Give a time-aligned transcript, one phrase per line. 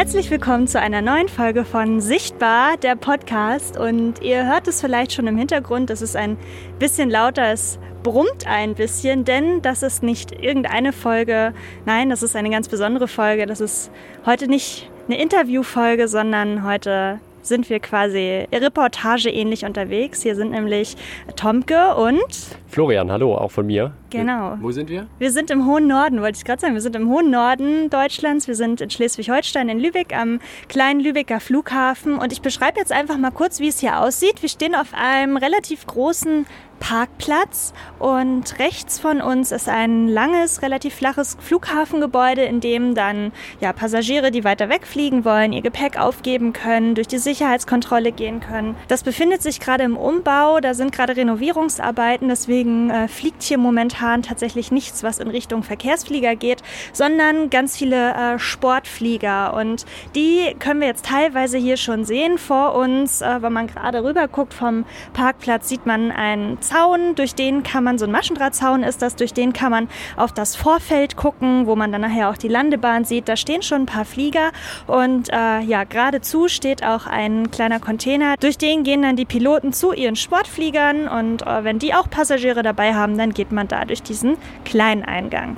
[0.00, 3.76] Herzlich willkommen zu einer neuen Folge von Sichtbar, der Podcast.
[3.76, 6.38] Und ihr hört es vielleicht schon im Hintergrund, es ist ein
[6.78, 11.52] bisschen lauter, es brummt ein bisschen, denn das ist nicht irgendeine Folge,
[11.84, 13.44] nein, das ist eine ganz besondere Folge.
[13.44, 13.90] Das ist
[14.24, 20.22] heute nicht eine Interviewfolge, sondern heute sind wir quasi Reportage ähnlich unterwegs.
[20.22, 20.96] Hier sind nämlich
[21.36, 22.20] Tomke und
[22.68, 23.92] Florian, hallo, auch von mir.
[24.10, 24.56] Genau.
[24.60, 25.06] Wo sind wir?
[25.18, 26.74] Wir sind im hohen Norden, wollte ich gerade sagen.
[26.74, 28.46] Wir sind im hohen Norden Deutschlands.
[28.46, 32.16] Wir sind in Schleswig-Holstein, in Lübeck, am kleinen Lübecker Flughafen.
[32.16, 34.42] Und ich beschreibe jetzt einfach mal kurz, wie es hier aussieht.
[34.42, 36.46] Wir stehen auf einem relativ großen
[36.80, 43.72] Parkplatz und rechts von uns ist ein langes, relativ flaches Flughafengebäude, in dem dann ja,
[43.72, 48.74] Passagiere, die weiter wegfliegen wollen, ihr Gepäck aufgeben können, durch die Sicherheitskontrolle gehen können.
[48.88, 54.22] Das befindet sich gerade im Umbau, da sind gerade Renovierungsarbeiten, deswegen äh, fliegt hier momentan
[54.22, 60.80] tatsächlich nichts, was in Richtung Verkehrsflieger geht, sondern ganz viele äh, Sportflieger und die können
[60.80, 63.20] wir jetzt teilweise hier schon sehen vor uns.
[63.20, 67.82] Äh, wenn man gerade rüber guckt vom Parkplatz, sieht man ein Zaun, durch den kann
[67.82, 71.74] man, so ein Maschendrahtzaun ist das, durch den kann man auf das Vorfeld gucken, wo
[71.74, 73.28] man dann nachher auch die Landebahn sieht.
[73.28, 74.52] Da stehen schon ein paar Flieger
[74.86, 78.36] und äh, ja, geradezu steht auch ein kleiner Container.
[78.38, 82.62] Durch den gehen dann die Piloten zu ihren Sportfliegern und äh, wenn die auch Passagiere
[82.62, 85.56] dabei haben, dann geht man da durch diesen kleinen Eingang.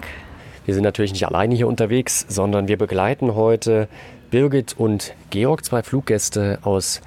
[0.65, 3.87] Wir sind natürlich nicht alleine hier unterwegs, sondern wir begleiten heute
[4.31, 7.03] Birgit und Georg, zwei Fluggäste aus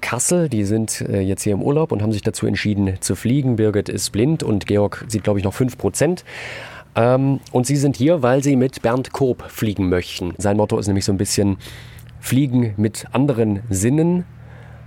[0.00, 0.48] Kassel.
[0.48, 3.56] Die sind äh, jetzt hier im Urlaub und haben sich dazu entschieden zu fliegen.
[3.56, 6.24] Birgit ist blind und Georg sieht, glaube ich, noch 5 Prozent.
[6.94, 10.34] Ähm, und sie sind hier, weil sie mit Bernd Koop fliegen möchten.
[10.38, 11.58] Sein Motto ist nämlich so ein bisschen
[12.20, 14.24] Fliegen mit anderen Sinnen.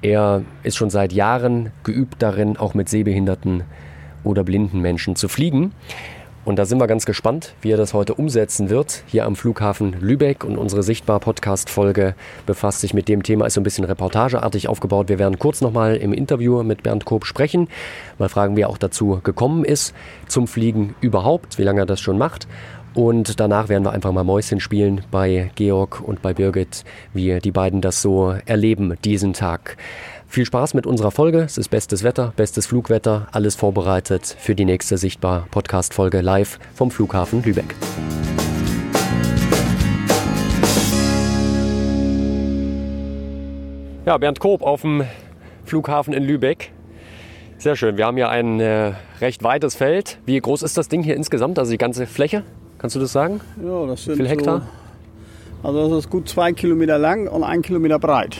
[0.01, 3.63] Er ist schon seit Jahren geübt darin, auch mit sehbehinderten
[4.23, 5.71] oder blinden Menschen zu fliegen.
[6.45, 9.95] Und da sind wir ganz gespannt, wie er das heute umsetzen wird, hier am Flughafen
[10.01, 10.43] Lübeck.
[10.43, 15.07] Und unsere Sichtbar-Podcast-Folge befasst sich mit dem Thema, ist so ein bisschen reportageartig aufgebaut.
[15.07, 17.69] Wir werden kurz nochmal im Interview mit Bernd Koop sprechen,
[18.17, 19.95] mal fragen, wie er auch dazu gekommen ist,
[20.27, 22.45] zum Fliegen überhaupt, wie lange er das schon macht.
[22.93, 27.51] Und danach werden wir einfach mal Mäuschen spielen bei Georg und bei Birgit, wie die
[27.51, 29.77] beiden das so erleben diesen Tag.
[30.33, 31.41] Viel Spaß mit unserer Folge.
[31.41, 36.57] Es ist bestes Wetter, bestes Flugwetter, alles vorbereitet für die nächste Sichtbar Podcast Folge live
[36.73, 37.75] vom Flughafen Lübeck.
[44.07, 45.03] Ja, Bernd Koop auf dem
[45.65, 46.71] Flughafen in Lübeck.
[47.59, 47.97] Sehr schön.
[47.97, 50.17] Wir haben hier ein äh, recht weites Feld.
[50.25, 52.41] Wie groß ist das Ding hier insgesamt, also die ganze Fläche?
[52.79, 53.39] Kannst du das sagen?
[53.63, 54.63] Ja, das sind Wie viel Hektar?
[55.61, 58.35] So, also das ist gut zwei Kilometer lang und ein Kilometer breit.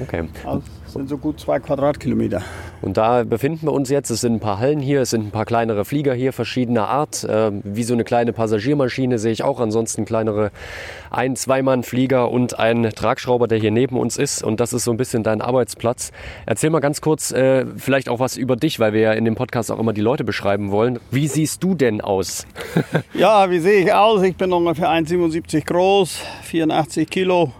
[0.00, 0.28] Okay.
[0.44, 0.62] Also
[0.94, 2.42] sind so gut zwei Quadratkilometer.
[2.80, 4.10] Und da befinden wir uns jetzt.
[4.10, 7.24] Es sind ein paar Hallen hier, es sind ein paar kleinere Flieger hier verschiedener Art.
[7.24, 9.60] Äh, wie so eine kleine Passagiermaschine sehe ich auch.
[9.60, 10.50] Ansonsten kleinere
[11.10, 14.42] Ein-, Zweimann-Flieger und ein Tragschrauber, der hier neben uns ist.
[14.42, 16.12] Und das ist so ein bisschen dein Arbeitsplatz.
[16.46, 19.34] Erzähl mal ganz kurz äh, vielleicht auch was über dich, weil wir ja in dem
[19.34, 21.00] Podcast auch immer die Leute beschreiben wollen.
[21.10, 22.46] Wie siehst du denn aus?
[23.14, 24.22] ja, wie sehe ich aus?
[24.22, 27.52] Ich bin ungefähr 1,77 groß, 84 Kilo.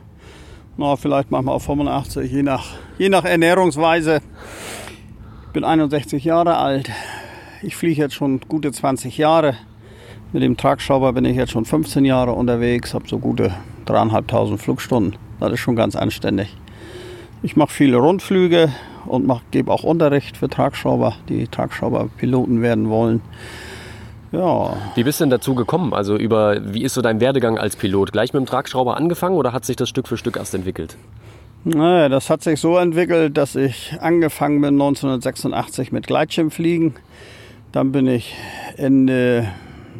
[0.77, 2.65] Na, vielleicht manchmal auch 85, je nach,
[2.99, 4.21] je nach Ernährungsweise.
[5.47, 6.91] Ich bin 61 Jahre alt.
[7.63, 9.55] Ich fliege jetzt schon gute 20 Jahre.
[10.33, 13.55] Mit dem Tragschrauber bin ich jetzt schon 15 Jahre unterwegs, habe so gute
[13.85, 15.17] dreieinhalbtausend Flugstunden.
[15.39, 16.57] Das ist schon ganz anständig.
[17.45, 18.73] Ich mache viele Rundflüge
[19.07, 23.21] und gebe auch Unterricht für Tragschrauber, die Tragschrauberpiloten werden wollen.
[24.35, 24.77] Ja.
[24.95, 25.95] Wie bist du denn dazu gekommen?
[25.95, 28.13] Also über wie ist so dein Werdegang als Pilot?
[28.13, 30.97] Gleich mit dem Tragschrauber angefangen oder hat sich das Stück für Stück erst entwickelt?
[31.65, 36.95] Naja, das hat sich so entwickelt, dass ich angefangen bin 1986 mit Gleitschirmfliegen.
[37.73, 38.35] Dann bin ich
[38.77, 39.49] Ende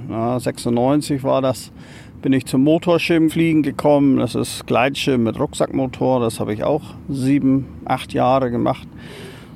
[0.09, 1.73] na, 96 war das,
[2.21, 4.19] bin ich zum Motorschirmfliegen gekommen.
[4.19, 6.21] Das ist Gleitschirm mit Rucksackmotor.
[6.21, 8.89] Das habe ich auch sieben, acht Jahre gemacht.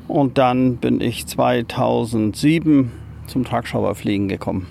[0.06, 2.92] Und dann bin ich 2007
[3.28, 4.66] zum Tragschrauberfliegen gekommen.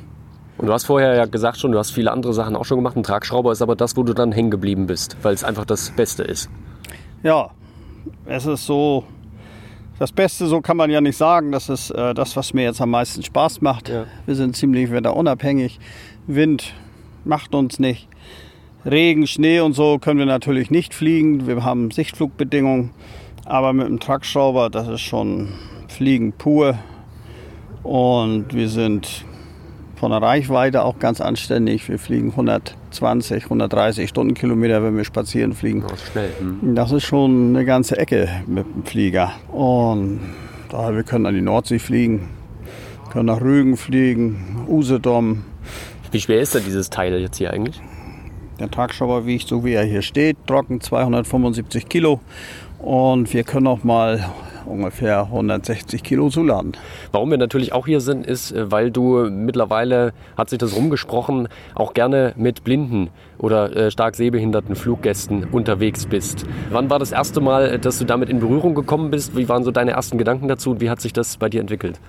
[0.57, 2.95] Und du hast vorher ja gesagt schon, du hast viele andere Sachen auch schon gemacht.
[2.95, 5.91] Ein Tragschrauber ist aber das, wo du dann hängen geblieben bist, weil es einfach das
[5.91, 6.49] Beste ist.
[7.21, 7.51] Ja,
[8.25, 9.03] es ist so,
[9.99, 11.51] das Beste, so kann man ja nicht sagen.
[11.51, 13.89] Das ist äh, das, was mir jetzt am meisten Spaß macht.
[13.89, 14.05] Ja.
[14.25, 15.79] Wir sind ziemlich wetterunabhängig.
[16.25, 16.73] Wind
[17.23, 18.07] macht uns nicht.
[18.85, 21.45] Regen, Schnee und so können wir natürlich nicht fliegen.
[21.45, 22.91] Wir haben Sichtflugbedingungen.
[23.45, 25.49] Aber mit dem Tragschrauber, das ist schon
[25.87, 26.77] Fliegen pur.
[27.87, 29.23] Und wir sind
[29.95, 31.87] von der Reichweite auch ganz anständig.
[31.87, 35.85] Wir fliegen 120, 130 Stundenkilometer, wenn wir spazieren fliegen.
[35.87, 36.29] Das ist schnell.
[36.37, 36.75] Hm.
[36.75, 39.31] Das ist schon eine ganze Ecke mit dem Flieger.
[39.53, 40.19] Und
[40.67, 42.27] da, wir können an die Nordsee fliegen,
[43.09, 45.45] können nach Rügen fliegen, Usedom.
[46.11, 47.81] Wie schwer ist denn dieses Teil jetzt hier eigentlich?
[48.59, 52.19] Der Tragschrauber wiegt so wie er hier steht, trocken 275 Kilo.
[52.79, 54.29] Und wir können auch mal
[54.67, 56.73] ungefähr 160 Kilo zuladen.
[57.11, 61.47] Warum wir natürlich auch hier sind, ist, äh, weil du mittlerweile, hat sich das rumgesprochen,
[61.75, 66.45] auch gerne mit blinden oder äh, stark sehbehinderten Fluggästen unterwegs bist.
[66.71, 69.35] Wann war das erste Mal, äh, dass du damit in Berührung gekommen bist?
[69.35, 71.99] Wie waren so deine ersten Gedanken dazu und wie hat sich das bei dir entwickelt?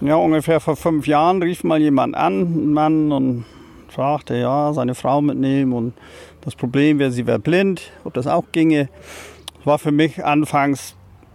[0.00, 3.44] Ja, ungefähr vor fünf Jahren rief mal jemand an, ein Mann, und
[3.88, 5.94] fragte, ja, seine Frau mitnehmen und
[6.42, 8.88] das Problem wäre, sie wäre blind, ob das auch ginge.
[9.64, 10.94] War für mich anfangs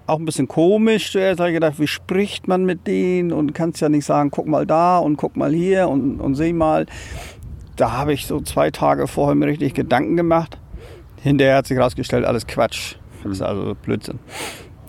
[0.09, 1.11] auch ein bisschen komisch.
[1.11, 4.47] Zuerst habe ich gedacht, wie spricht man mit denen und kannst ja nicht sagen, guck
[4.47, 6.85] mal da und guck mal hier und, und seh mal.
[7.75, 10.57] Da habe ich so zwei Tage vorher mir richtig Gedanken gemacht.
[11.21, 12.95] Hinterher hat sich herausgestellt, alles Quatsch.
[13.23, 14.19] Das ist also Blödsinn.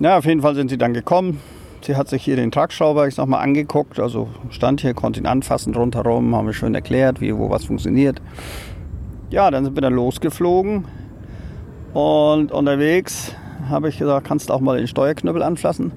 [0.01, 1.41] Ja, auf jeden Fall sind sie dann gekommen.
[1.83, 3.99] Sie hat sich hier den Tragschrauber, ich sag mal, angeguckt.
[3.99, 8.21] Also stand hier, konnte ihn anfassen rundherum, haben wir schön erklärt, wie, wo was funktioniert.
[9.31, 10.85] Ja, dann sind wir dann losgeflogen.
[11.93, 13.35] Und unterwegs
[13.71, 15.93] habe ich gesagt, kannst du auch mal den Steuerknüppel anfassen.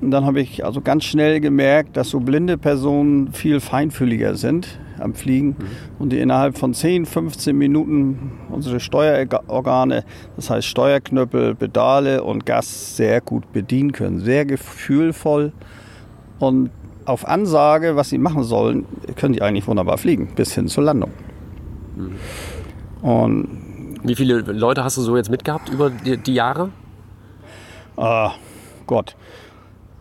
[0.00, 4.78] Und dann habe ich also ganz schnell gemerkt, dass so blinde Personen viel feinfühliger sind
[4.98, 5.54] am Fliegen mhm.
[5.98, 10.04] und die innerhalb von 10, 15 Minuten unsere Steuerorgane,
[10.36, 14.20] das heißt Steuerknüppel, Pedale und Gas sehr gut bedienen können.
[14.20, 15.52] Sehr gefühlvoll
[16.38, 16.70] und
[17.06, 21.10] auf Ansage, was sie machen sollen, können die eigentlich wunderbar fliegen, bis hin zur Landung.
[21.96, 23.06] Mhm.
[23.06, 23.48] Und
[24.04, 26.70] Wie viele Leute hast du so jetzt mitgehabt über die, die Jahre?
[28.00, 28.32] Ah,
[28.86, 29.14] Gott.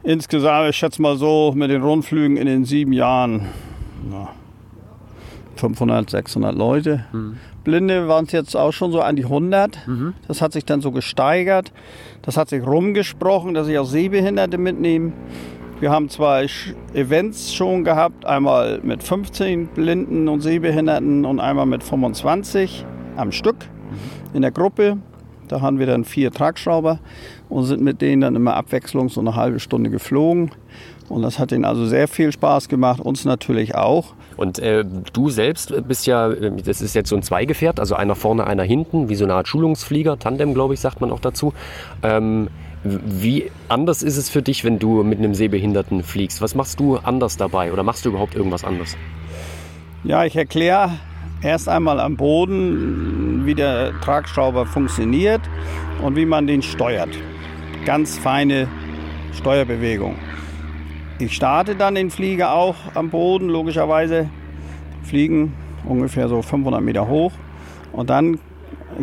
[0.04, 3.50] Insgesamt, ich schätze mal so, mit den Rundflügen in den sieben Jahren
[4.10, 4.30] na,
[5.58, 7.04] 500, 600 Leute.
[7.12, 7.38] Mhm.
[7.66, 9.86] Blinde waren es jetzt auch schon so an die 100.
[9.86, 10.14] Mhm.
[10.30, 11.74] Das hat sich dann so gesteigert.
[12.22, 15.12] Das hat sich rumgesprochen, dass ich auch Sehbehinderte mitnehme.
[15.82, 16.48] Wir haben zwei
[16.94, 22.86] Events schon gehabt, einmal mit 15 Blinden und Sehbehinderten und einmal mit 25
[23.18, 24.36] am Stück mhm.
[24.36, 25.00] in der Gruppe.
[25.50, 27.00] Da haben wir dann vier Tragschrauber
[27.50, 30.52] und sind mit denen dann immer abwechslungs so eine halbe Stunde geflogen.
[31.10, 34.14] Und das hat ihnen also sehr viel Spaß gemacht, uns natürlich auch.
[34.38, 38.16] Und äh, du selbst bist ja, äh, das ist jetzt so ein Zweigefährt, also einer
[38.16, 41.54] vorne, einer hinten, wie so eine Art Schulungsflieger, Tandem, glaube ich, sagt man auch dazu.
[42.04, 42.50] Ähm,
[42.84, 46.42] wie anders ist es für dich, wenn du mit einem Sehbehinderten fliegst?
[46.42, 48.96] Was machst du anders dabei oder machst du überhaupt irgendwas anders?
[50.04, 50.92] Ja, ich erkläre
[51.42, 55.42] erst einmal am Boden, wie der Tragschrauber funktioniert
[56.02, 57.10] und wie man den steuert.
[57.90, 58.68] Ganz feine
[59.34, 60.14] Steuerbewegung.
[61.18, 64.30] Ich starte dann den Flieger auch am Boden, logischerweise.
[65.02, 65.54] Fliegen
[65.86, 67.32] ungefähr so 500 Meter hoch
[67.92, 68.38] und dann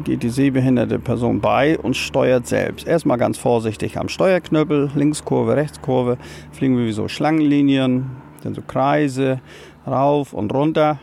[0.05, 2.87] geht die sehbehinderte Person bei und steuert selbst.
[2.87, 6.17] Erstmal ganz vorsichtig am Steuerknüppel, Linkskurve, Rechtskurve,
[6.53, 8.13] fliegen wir wie so Schlangenlinien,
[8.45, 9.41] dann so Kreise,
[9.85, 11.01] rauf und runter.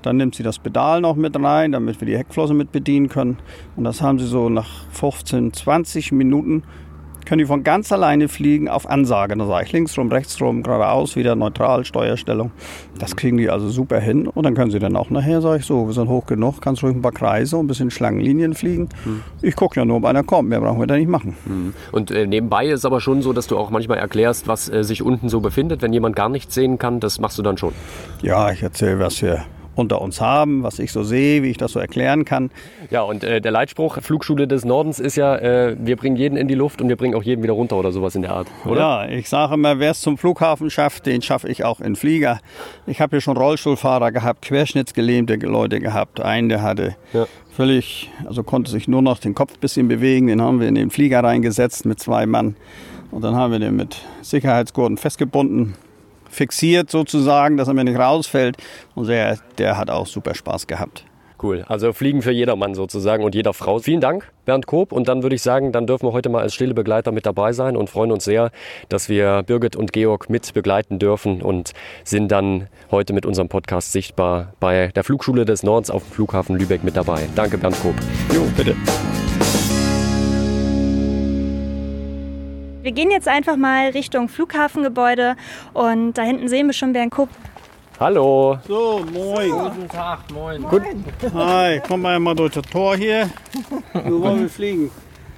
[0.00, 3.36] Dann nimmt sie das Pedal noch mit rein, damit wir die Heckflosse mit bedienen können.
[3.76, 6.62] Und das haben sie so nach 15, 20 Minuten
[7.26, 9.36] können die von ganz alleine fliegen auf Ansage.
[9.36, 12.50] Da sage ich links rum, rechts rum, geradeaus, wieder neutral, Steuerstellung.
[12.98, 14.26] Das kriegen die also super hin.
[14.26, 16.82] Und dann können sie dann auch nachher, sage ich so, wir sind hoch genug, kannst
[16.82, 18.88] ruhig ein paar Kreise und ein bisschen Schlangenlinien fliegen.
[19.04, 19.22] Mhm.
[19.42, 21.36] Ich gucke ja nur, ob einer kommt, mehr brauchen wir da nicht machen.
[21.44, 21.74] Mhm.
[21.92, 25.02] Und äh, nebenbei ist aber schon so, dass du auch manchmal erklärst, was äh, sich
[25.02, 27.00] unten so befindet, wenn jemand gar nichts sehen kann.
[27.00, 27.72] Das machst du dann schon.
[28.22, 29.44] Ja, ich erzähle, was wir
[29.74, 32.50] unter uns haben, was ich so sehe, wie ich das so erklären kann.
[32.90, 36.48] Ja, und äh, der Leitspruch Flugschule des Nordens ist ja, äh, wir bringen jeden in
[36.48, 38.80] die Luft und wir bringen auch jeden wieder runter oder sowas in der Art, oder?
[38.80, 42.40] Ja, ich sage immer, wer es zum Flughafen schafft, den schaffe ich auch in Flieger.
[42.86, 46.20] Ich habe hier schon Rollstuhlfahrer gehabt, querschnittsgelähmte Leute gehabt.
[46.20, 47.26] Einen, der hatte ja.
[47.50, 50.26] völlig, also konnte sich nur noch den Kopf ein bisschen bewegen.
[50.26, 52.56] Den haben wir in den Flieger reingesetzt mit zwei Mann.
[53.10, 55.74] Und dann haben wir den mit Sicherheitsgurten festgebunden
[56.30, 58.56] fixiert sozusagen, dass er mir nicht rausfällt.
[58.94, 61.04] Und der, der hat auch super Spaß gehabt.
[61.42, 61.64] Cool.
[61.68, 63.78] Also Fliegen für jedermann sozusagen und jeder Frau.
[63.78, 64.92] Vielen Dank, Bernd Koop.
[64.92, 67.52] Und dann würde ich sagen, dann dürfen wir heute mal als stille Begleiter mit dabei
[67.52, 68.50] sein und freuen uns sehr,
[68.90, 71.72] dass wir Birgit und Georg mit begleiten dürfen und
[72.04, 76.56] sind dann heute mit unserem Podcast sichtbar bei der Flugschule des Nordens auf dem Flughafen
[76.56, 77.26] Lübeck mit dabei.
[77.34, 77.94] Danke, Bernd Koop.
[78.34, 78.76] Jo, bitte.
[82.82, 85.36] Wir gehen jetzt einfach mal Richtung Flughafengebäude
[85.74, 87.28] und da hinten sehen wir schon Bernd Kupp.
[87.98, 88.56] Hallo.
[88.66, 89.50] So, moin.
[89.50, 89.58] So.
[89.58, 90.62] Guten Tag, moin.
[90.62, 90.82] Gut.
[91.34, 93.28] Hi, kommen wir mal durch das Tor hier.
[93.92, 94.90] Wo wollen wir fliegen?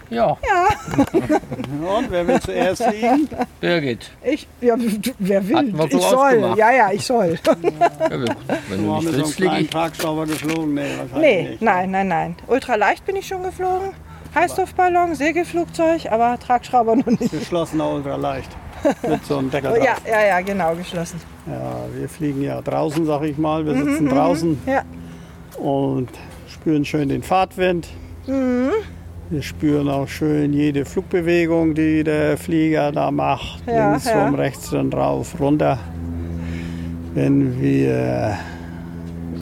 [0.09, 0.37] Ja.
[0.47, 0.69] Ja.
[1.99, 3.29] Und wer will zuerst fliegen?
[3.61, 4.11] Birgit.
[4.23, 4.77] Ich, ja,
[5.19, 5.75] wer will?
[5.77, 6.15] So ich soll.
[6.15, 6.59] Ausgemacht.
[6.59, 7.39] Ja, ja, ich soll.
[7.45, 8.11] Ja,
[8.69, 9.71] wenn du nicht willst, fliege ich.
[9.71, 10.75] Tragschrauber geflogen?
[10.75, 10.85] Nee,
[11.17, 11.63] nee nicht.
[11.63, 12.37] nein, nein, nein.
[12.47, 13.95] Ultraleicht bin ich schon geflogen.
[14.35, 17.31] Heißluftballon, Segelflugzeug, aber Tragschrauber noch nicht.
[17.31, 18.51] Geschlossener Ultraleicht.
[19.09, 19.85] Mit so einem Deckel drauf.
[19.85, 21.21] Ja, ja, ja, genau, geschlossen.
[21.47, 23.65] Ja, wir fliegen ja draußen, sag ich mal.
[23.65, 24.59] Wir sitzen mhm, mhm draußen.
[24.67, 24.83] Ja.
[25.59, 26.09] Und
[26.49, 27.89] spüren schön den Fahrtwind.
[28.27, 33.63] Wir spüren auch schön jede Flugbewegung, die der Flieger da macht.
[33.67, 34.25] Ja, Links ja.
[34.25, 35.79] rum, rechts dann drauf, runter.
[37.15, 38.39] Wenn wir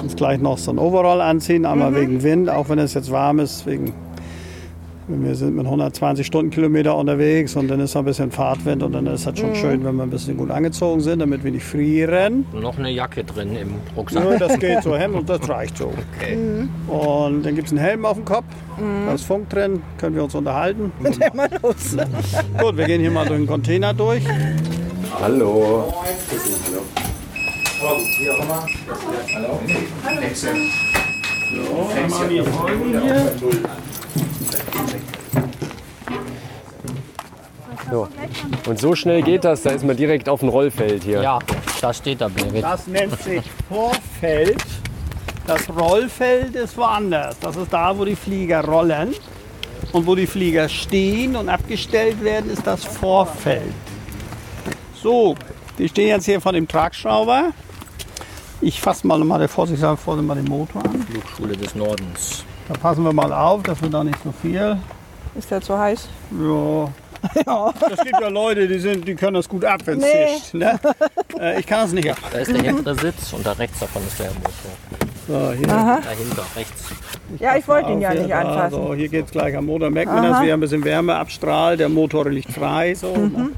[0.00, 3.38] uns gleich noch so ein Overall anziehen, einmal wegen Wind, auch wenn es jetzt warm
[3.38, 3.92] ist, wegen
[5.10, 9.06] wir sind mit 120 Stundenkilometer unterwegs und dann ist noch ein bisschen Fahrtwind und dann
[9.06, 12.46] ist das schon schön, wenn wir ein bisschen gut angezogen sind, damit wir nicht frieren.
[12.52, 14.24] Noch eine Jacke drin im Rucksack.
[14.24, 15.92] Nö, das geht so, Hemd und das reicht so.
[16.16, 16.38] Okay.
[16.86, 18.44] Und dann gibt es einen Helm auf dem Kopf,
[19.06, 20.92] da ist Funk drin, können wir uns unterhalten.
[21.00, 21.96] Immer los.
[22.58, 24.22] Gut, wir gehen hier mal durch den Container durch.
[25.20, 25.92] Hallo.
[37.90, 38.08] So.
[38.66, 41.22] Und so schnell geht das, da ist man direkt auf dem Rollfeld hier.
[41.22, 41.38] Ja,
[41.80, 42.62] da steht da Birgit.
[42.62, 44.62] Das nennt sich Vorfeld.
[45.46, 47.36] Das Rollfeld ist woanders.
[47.40, 49.14] Das ist da, wo die Flieger rollen.
[49.92, 53.72] Und wo die Flieger stehen und abgestellt werden, ist das Vorfeld.
[54.94, 55.34] So,
[55.78, 57.52] die stehen jetzt hier vor dem Tragschrauber.
[58.60, 61.02] Ich fasse mal mal der vorsichtshalber mal den Motor an.
[61.10, 62.44] Flugschule des Nordens.
[62.68, 64.76] Da passen wir mal auf, dass wir da nicht so viel.
[65.34, 66.08] Ist der zu heiß?
[66.40, 66.88] Ja.
[67.46, 67.70] Ja.
[67.92, 70.38] Es gibt ja Leute, die, sind, die können das gut ab, wenn es Nee.
[70.38, 70.54] zischt.
[70.54, 70.80] Ne?
[71.38, 72.16] Äh, Ich kann das nicht ab.
[72.32, 74.52] Da ist der hintere Sitz und da rechts davon ist der Motor.
[75.28, 75.66] So, hier.
[75.66, 76.84] Dahinter, rechts.
[77.38, 78.70] Ja, ich wollte ihn ja nicht da, anfassen.
[78.86, 79.90] So, hier geht es gleich am Motor.
[79.90, 81.78] Merkt man, dass wieder ein bisschen Wärme abstrahlt.
[81.80, 82.94] Der Motor liegt frei.
[82.94, 83.14] So.
[83.14, 83.52] Mhm.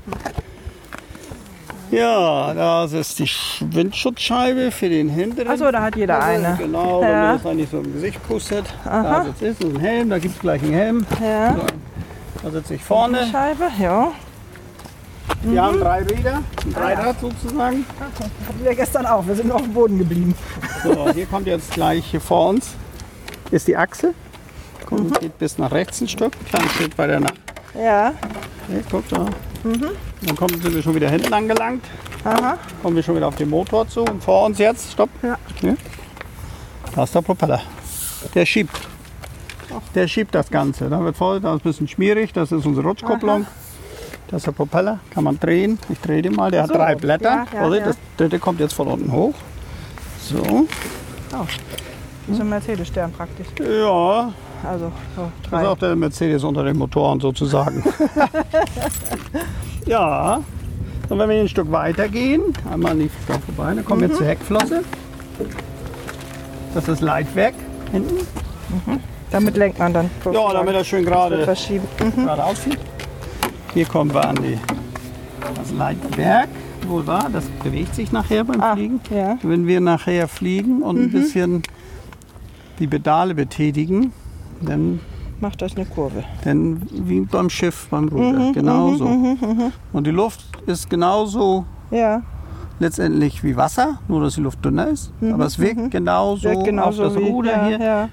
[1.93, 5.49] Ja, das ist die Sch- Windschutzscheibe für den hinteren.
[5.49, 6.57] Achso, da hat jeder eine.
[6.59, 7.11] Genau, Ja.
[7.11, 8.65] damit das man nicht so im Gesicht pustet.
[8.85, 11.07] Da sitzt ist ein Helm, da gibt es gleich einen Helm.
[11.23, 11.55] Ja.
[12.43, 13.27] Da sitze ich vorne.
[13.31, 14.11] Scheibe, ja.
[15.43, 17.85] Wir haben drei Räder, ein Dreirad sozusagen.
[18.01, 19.27] Hatten wir gestern auch.
[19.27, 20.35] Wir sind auf dem Boden geblieben.
[20.83, 22.71] So, hier kommt jetzt gleich hier vor uns
[23.51, 24.15] ist die Achse.
[24.87, 27.33] Kommt, Geht bis nach rechts ein Stück, kleinen Schritt weiter nach
[27.79, 28.13] Ja.
[28.69, 29.27] Okay, guck da.
[29.63, 31.85] Dann kommen, sind wir schon wieder hinten angelangt.
[32.25, 32.59] Aha.
[32.83, 34.03] Kommen wir schon wieder auf den Motor zu.
[34.03, 35.09] Und vor uns jetzt, stopp.
[35.23, 35.39] Ja.
[35.61, 35.77] Hier.
[36.95, 37.63] Da ist der Propeller.
[38.35, 38.77] Der schiebt.
[39.95, 40.89] Der schiebt das Ganze.
[40.91, 42.33] Da wird voll, da ist ein bisschen schmierig.
[42.33, 43.47] Das ist unsere Rutschkupplung.
[44.29, 44.99] Das ist der Propeller.
[45.11, 45.79] Kann man drehen.
[45.89, 46.51] Ich drehe den mal.
[46.51, 46.75] Der So.
[46.75, 47.47] hat drei Blätter.
[47.53, 47.85] Ja, ja, ja.
[47.87, 49.35] Das dritte kommt jetzt von unten hoch.
[50.21, 50.67] So.
[51.31, 51.49] Das
[52.31, 53.47] ist ein Mercedes-Stern praktisch.
[53.59, 54.33] Ja,
[54.65, 55.69] Also so das ist drei.
[55.69, 57.83] auch der Mercedes unter den Motoren sozusagen.
[59.87, 60.43] ja,
[61.09, 64.03] und wenn wir hier ein Stück weiter gehen, einmal an die da vorbei, dann kommen
[64.03, 64.15] wir Mhm.
[64.15, 64.83] zur Heckflosse.
[66.75, 67.55] Das ist das Leitwerk
[67.91, 68.27] hinten.
[69.31, 70.11] Damit lenkt man dann.
[70.33, 71.87] Ja, damit das schön gerade verschieben.
[72.17, 72.79] gerade aussieht.
[73.75, 74.59] Hier kommen wir an die,
[75.57, 76.49] das Leitwerk.
[76.87, 79.01] Wohl wahr, das bewegt sich nachher beim Ah, Fliegen.
[79.15, 79.39] ja.
[79.43, 81.63] Wenn wir nachher fliegen und ein bisschen
[82.81, 84.13] die Pedale betätigen,
[84.65, 85.01] dann
[85.43, 86.23] Macht das eine Kurve.
[86.45, 89.07] Denn wie beim Schiff, beim Ruder, genauso.
[89.93, 92.23] Und die Luft ist genauso Ja.
[92.79, 95.13] letztendlich wie Wasser, nur dass die Luft dünner ist.
[95.21, 97.79] Aber es wirkt genauso Wirkt genauso auf das wie Ruder ja, hier.
[97.81, 98.09] Ja.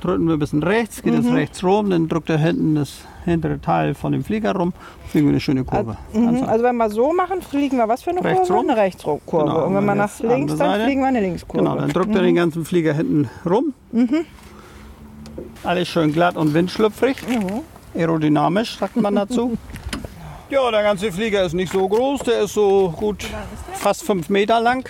[0.00, 3.60] Drücken wir ein bisschen rechts, geht es rechts rum, dann drückt er hinten das hintere
[3.60, 4.72] Teil von dem Flieger rum,
[5.08, 5.96] fliegen wir eine schöne Kurve.
[6.14, 6.44] Mhm.
[6.46, 8.60] Also wenn wir so machen, fliegen wir was für eine Rechts Kurve?
[8.62, 8.70] rum.
[8.70, 9.20] Eine Rechtskurve.
[9.46, 11.64] Genau, Und wenn wir nach links, dann fliegen wir eine Linkskurve.
[11.64, 13.74] Genau, dann drückt er den ganzen Flieger hinten rum.
[15.62, 17.16] Alles schön glatt und windschlüpfrig.
[17.94, 19.56] Aerodynamisch sagt man dazu.
[20.50, 23.26] ja, der ganze Flieger ist nicht so groß, der ist so gut
[23.74, 24.88] fast fünf Meter lang.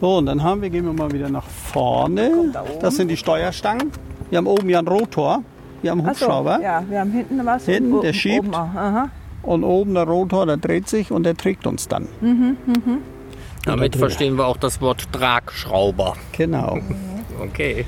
[0.00, 2.52] So, und dann haben wir, gehen wir mal wieder nach vorne.
[2.80, 3.90] Das sind die Steuerstangen.
[4.30, 5.42] Wir haben oben ja einen Rotor,
[5.82, 6.60] wir haben einen Ach so, Hubschrauber.
[6.60, 7.64] Ja, wir haben hinten was.
[7.64, 8.46] Hinten, der schiebt.
[8.46, 8.54] Oben.
[8.54, 9.08] Aha.
[9.42, 12.06] Und oben der Rotor, der dreht sich und der trägt uns dann.
[13.64, 16.14] Damit verstehen wir auch das Wort Tragschrauber.
[16.32, 16.78] Genau.
[17.38, 17.84] Okay.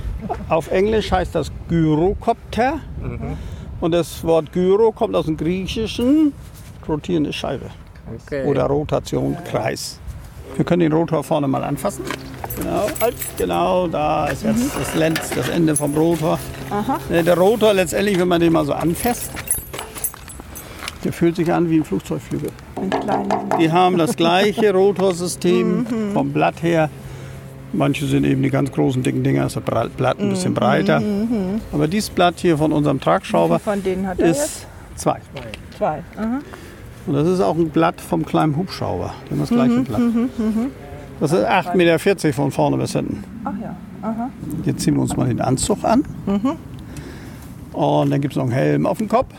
[0.49, 2.80] Auf Englisch heißt das Gyrokopter.
[3.80, 6.33] Und das Wort Gyro kommt aus dem Griechischen
[6.87, 7.66] rotierende Scheibe
[8.14, 8.45] okay.
[8.47, 9.99] oder Rotation, Kreis.
[10.57, 12.04] Wir können den Rotor vorne mal anfassen.
[12.57, 16.38] Genau, halt, genau, da ist jetzt das Lenz, das Ende vom Rotor.
[17.09, 19.30] Ne, Der Rotor letztendlich, wenn man den mal so anfasst,
[21.04, 22.50] der fühlt sich an wie ein Flugzeugflügel.
[22.76, 23.28] Ein.
[23.59, 26.90] Die haben das gleiche Rotorsystem vom Blatt her.
[27.72, 31.00] Manche sind eben die ganz großen dicken Dinger, ist das Bra- Blatt ein bisschen breiter.
[31.72, 35.18] Aber dieses Blatt hier von unserem Tragschrauber Von denen hat er jetzt ist zwei.
[35.78, 36.02] zwei.
[36.16, 36.38] Aha.
[37.06, 39.14] Und das ist auch ein Blatt vom kleinen Hubschrauber.
[39.26, 40.00] Die haben das gleiche Blatt.
[41.20, 43.22] Das ist 8,40 Meter von vorne bis hinten.
[43.44, 43.76] Ach ja.
[44.64, 46.04] Jetzt ziehen wir uns mal den Anzug an.
[47.72, 49.32] Und dann gibt es noch einen Helm auf dem Kopf,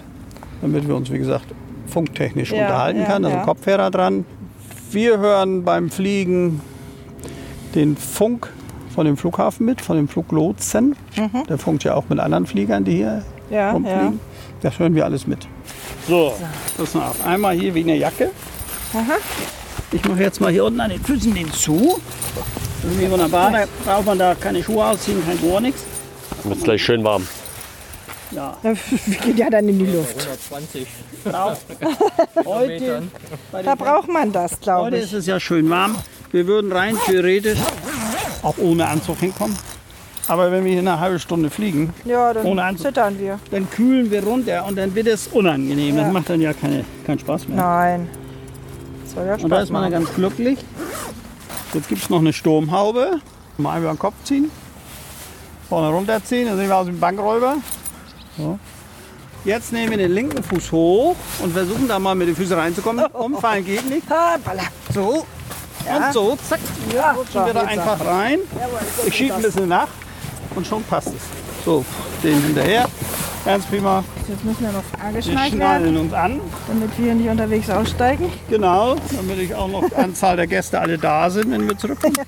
[0.62, 1.46] damit wir uns, wie gesagt,
[1.88, 3.26] funktechnisch Ja, unterhalten ja, können.
[3.26, 3.44] Also ja.
[3.44, 4.26] Kopfhörer dran.
[4.92, 6.62] Wir hören beim Fliegen
[7.76, 8.50] den Funk
[8.94, 10.96] von dem Flughafen mit, von dem Fluglotsen.
[11.48, 13.72] Der funkt ja auch mit anderen Fliegern, die hier Ja, ja.
[13.72, 14.20] rumfliegen.
[14.62, 15.48] Das hören wir alles mit.
[16.08, 16.34] So,
[16.78, 17.26] pass mal auf.
[17.26, 18.32] Einmal hier wie eine Jacke.
[18.94, 19.14] Aha.
[19.94, 22.00] Ich mache jetzt mal hier unten an den Füßen den zu.
[22.84, 23.52] Das ist wie wunderbar.
[23.52, 25.84] Da braucht man da keine Schuhe ausziehen, kein gar nichts.
[26.42, 27.28] Dann wird es gleich schön warm.
[28.32, 30.16] Ja, Wie geht ja dann in die Luft?
[30.56, 30.88] 120
[32.46, 33.04] heute,
[33.64, 35.04] Da braucht man das, glaube Heute ich.
[35.04, 35.96] ist es ja schön warm.
[36.32, 37.60] Wir würden rein theoretisch
[38.44, 39.58] auch ohne Anzug hinkommen.
[40.28, 42.88] Aber wenn wir hier eine halbe Stunde fliegen, Ja, dann Ohne Anzug.
[42.88, 43.40] zittern wir.
[43.50, 45.98] dann kühlen wir runter und dann wird es unangenehm.
[45.98, 46.04] Ja.
[46.04, 47.58] Das macht dann ja keine, keinen Spaß mehr.
[47.58, 48.10] Nein.
[49.04, 50.60] Das soll ja und da Spaß ist man dann ganz glücklich.
[51.74, 53.20] Jetzt gibt es noch eine Sturmhaube.
[53.58, 54.50] Mal über den Kopf ziehen.
[55.68, 57.58] Vorne runterziehen, dann sehen wir aus wie ein Bankräuber.
[58.38, 58.58] So.
[59.44, 63.06] Jetzt nehmen wir den linken Fuß hoch und versuchen da mal mit den Füßen reinzukommen.
[63.08, 64.04] Umfallen geht nicht.
[64.10, 64.64] Hoppala.
[65.86, 65.92] So.
[65.96, 66.60] Und so, zack.
[66.94, 68.40] Ja, Rutschen wir da einfach rein.
[69.06, 69.88] Ich schiebe ein bisschen nach
[70.56, 71.64] und schon passt es.
[71.66, 71.84] So,
[72.24, 72.88] den hinterher.
[73.46, 74.04] Ganz prima.
[74.28, 76.40] Jetzt müssen wir noch Wir angeschnallt werden, schnallen uns an.
[76.68, 78.32] damit wir nicht unterwegs aussteigen.
[78.50, 82.16] Genau, damit ich auch noch Anzahl der Gäste alle da sind, wenn wir zurückkommen.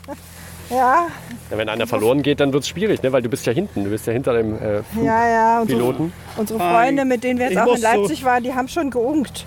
[0.69, 1.07] Ja,
[1.51, 3.12] Ja, wenn einer verloren geht, dann wird es schwierig, ne?
[3.12, 3.83] weil du bist ja hinten.
[3.83, 5.60] Du bist ja hinter dem äh, ja, ja.
[5.60, 6.13] So, Piloten.
[6.38, 8.67] unsere Freunde, mit denen wir Ich jetzt auch in muss so- Leipzig waren, die haben
[8.69, 9.45] schon geunkt.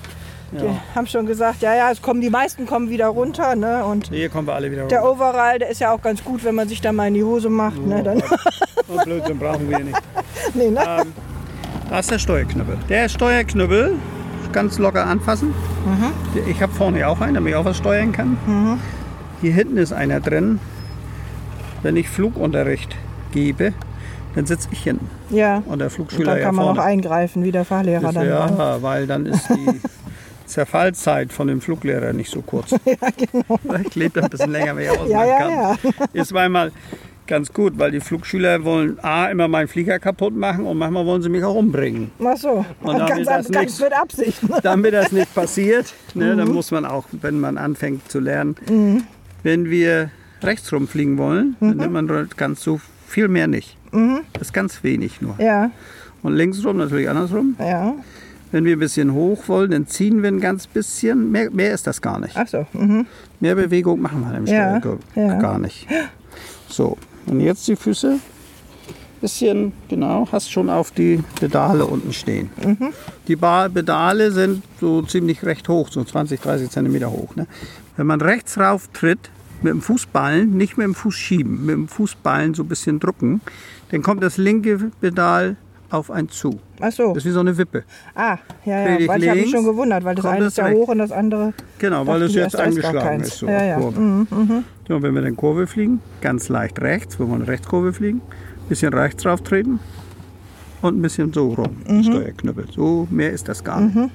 [0.52, 3.56] Die haben schon gesagt, ja, ja, es kommen, die meisten kommen wieder runter.
[3.56, 3.84] Ne?
[3.84, 5.12] Und Hier kommen wir alle wieder der runter.
[5.24, 7.48] Overall, der ist ja auch ganz gut, wenn man sich da mal in die Hose
[7.48, 7.84] macht.
[7.84, 8.02] Ne?
[8.02, 8.22] Dann,
[8.88, 9.98] So Blödsinn brauchen wir nicht.
[10.54, 10.80] nee, ne?
[11.90, 12.78] Da ist der Steuerknüppel.
[12.88, 13.96] Der Steuerknüppel,
[14.52, 15.52] ganz locker anfassen.
[16.48, 18.78] Ich habe vorne auch einen, damit ich auch was steuern kann.
[19.40, 20.60] Hier hinten ist einer drin.
[21.82, 22.96] Wenn ich Flugunterricht
[23.32, 23.72] gebe,
[24.34, 25.08] dann sitze ich hinten.
[25.30, 25.62] Ja.
[25.66, 26.78] Und der Und Flugschüler dann ja kann man vorne.
[26.80, 28.26] noch eingreifen, wie der Fahrlehrer dann.
[28.28, 29.80] ja, weil dann ist die
[30.46, 32.70] Zerfallzeit von dem Fluglehrer nicht so kurz.
[32.84, 33.58] ja, genau.
[33.86, 35.50] Ich lebe ein bisschen länger, wenn ich ausmachen Ja, ja, kann.
[35.52, 35.76] ja.
[36.22, 36.72] Ist manchmal
[37.26, 41.22] ganz gut, weil die Flugschüler wollen A, immer meinen Flieger kaputt machen und manchmal wollen
[41.22, 42.12] sie mich auch umbringen.
[42.24, 42.64] Ach so.
[42.82, 44.38] Und damit ganz, das ganz nichts- mit Absicht.
[44.62, 46.38] Damit das nicht passiert, ne, Mhm.
[46.38, 49.04] dann muss man auch, wenn man anfängt zu lernen,
[49.42, 50.10] wenn wir
[50.42, 51.68] rechts rumfliegen wollen, Mhm.
[51.68, 53.76] dann nimmt man ganz so viel mehr nicht.
[54.34, 55.34] Das ist ganz wenig nur.
[55.40, 55.70] Ja,
[56.22, 57.56] Und links rum natürlich andersrum.
[57.58, 57.94] ja.
[58.52, 61.30] Wenn wir ein bisschen hoch wollen, dann ziehen wir ein ganz bisschen.
[61.32, 62.36] Mehr, mehr ist das gar nicht.
[62.36, 62.66] Ach so.
[62.72, 63.06] Mhm.
[63.40, 64.80] Mehr Bewegung machen wir im Ja,
[65.16, 65.38] ja.
[65.40, 65.86] gar nicht.
[66.68, 68.18] So, und jetzt die Füße.
[69.20, 72.50] Bisschen, genau, hast schon auf die Pedale unten stehen.
[72.62, 72.92] Mhm.
[73.26, 77.34] Die Ba- Pedale sind so ziemlich recht hoch, so 20, 30 Zentimeter hoch.
[77.34, 77.46] Ne?
[77.96, 79.30] Wenn man rechts rauf tritt,
[79.62, 83.40] mit dem Fußballen, nicht mit dem Fuß schieben, mit dem Fußballen so ein bisschen drücken,
[83.90, 85.56] dann kommt das linke Pedal
[85.90, 86.58] auf einen zu.
[86.80, 87.08] Ach so.
[87.14, 87.84] Das ist wie so eine Wippe.
[88.14, 88.96] Ah, ja, ja.
[88.96, 90.98] dich Weil ich habe mich schon gewundert, weil das eine das ist ja hoch und
[90.98, 91.52] das andere.
[91.78, 93.38] Genau, weil es die jetzt eingeschlagen ist.
[93.38, 93.76] So, Ja, ja.
[93.78, 94.26] Kurve.
[94.88, 98.20] So, wenn wir dann Kurve fliegen, ganz leicht rechts, wir wollen Rechtskurve fliegen,
[98.68, 99.78] bisschen rechts drauf treten
[100.82, 102.02] und ein bisschen so rum, Mhm.
[102.04, 102.66] Steuerknüppel.
[102.74, 104.10] So, mehr ist das gar nicht.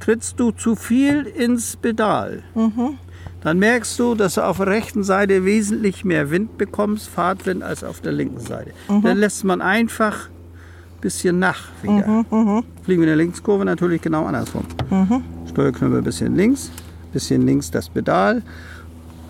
[0.00, 2.98] Trittst du zu viel ins Pedal, Mhm.
[3.42, 7.82] dann merkst du, dass du auf der rechten Seite wesentlich mehr Wind bekommst, Fahrtwind, als
[7.84, 8.70] auf der linken Seite.
[8.88, 9.02] Mhm.
[9.02, 10.37] Dann lässt man einfach ein
[11.00, 12.24] bisschen nach wieder.
[12.30, 14.64] Mhm, Fliegen wir in der Linkskurve natürlich genau andersrum.
[15.48, 16.70] Steuerknüppel ein bisschen links,
[17.12, 18.42] bisschen links das Pedal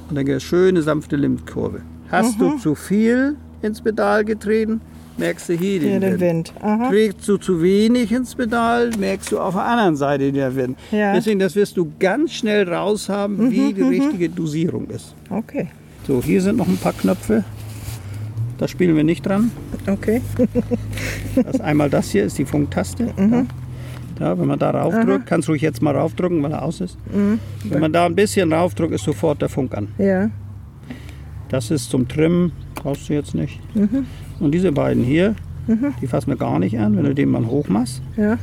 [0.09, 1.81] und dann geht es schöne sanfte Limtkurve.
[2.11, 2.43] Hast Mhm.
[2.53, 4.81] du zu viel ins Pedal getreten,
[5.19, 6.55] merkst du hier den, Hier den Wind.
[6.63, 6.89] Wind.
[6.91, 10.79] Trägst du zu wenig ins Pedal, merkst du auf der anderen Seite den Wind.
[10.91, 11.13] Ja.
[11.13, 15.15] Deswegen, das wirst du ganz schnell raus haben, wie die richtige Dosierung ist.
[15.29, 15.69] Okay.
[16.07, 17.45] So, hier sind noch ein paar Knöpfe.
[18.59, 19.51] Da spielen wir nicht dran.
[19.87, 20.21] Okay.
[21.37, 23.13] Das einmal das hier ist die Funktaste.
[23.17, 23.47] Mhm.
[24.19, 24.37] Ja.
[24.37, 26.99] Wenn man da raufdrückt, kannst du ruhig jetzt mal raufdrücken, weil er aus ist.
[27.15, 27.39] Mhm.
[27.65, 29.89] Wenn man da ein bisschen raufdrückt, ist sofort der Funk an.
[29.99, 30.29] Ja.
[31.49, 33.61] Das ist zum Trimmen, brauchst du jetzt nicht.
[33.77, 34.07] Mhm.
[34.41, 35.35] Und diese beiden hier,
[36.03, 38.03] die fassen wir gar nicht an, wenn du den mal hoch machst.
[38.17, 38.39] Ja.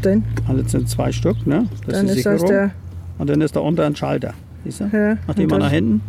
[0.00, 1.66] Dann, Also sind zwei Stück, ne?
[1.86, 2.46] Das dann ist die Sicherung.
[2.48, 2.70] der.
[3.18, 4.32] Und dann ist da unter ein Schalter.
[4.64, 4.84] Siehst du?
[4.92, 6.00] Ja, Mach den mal nach hinten.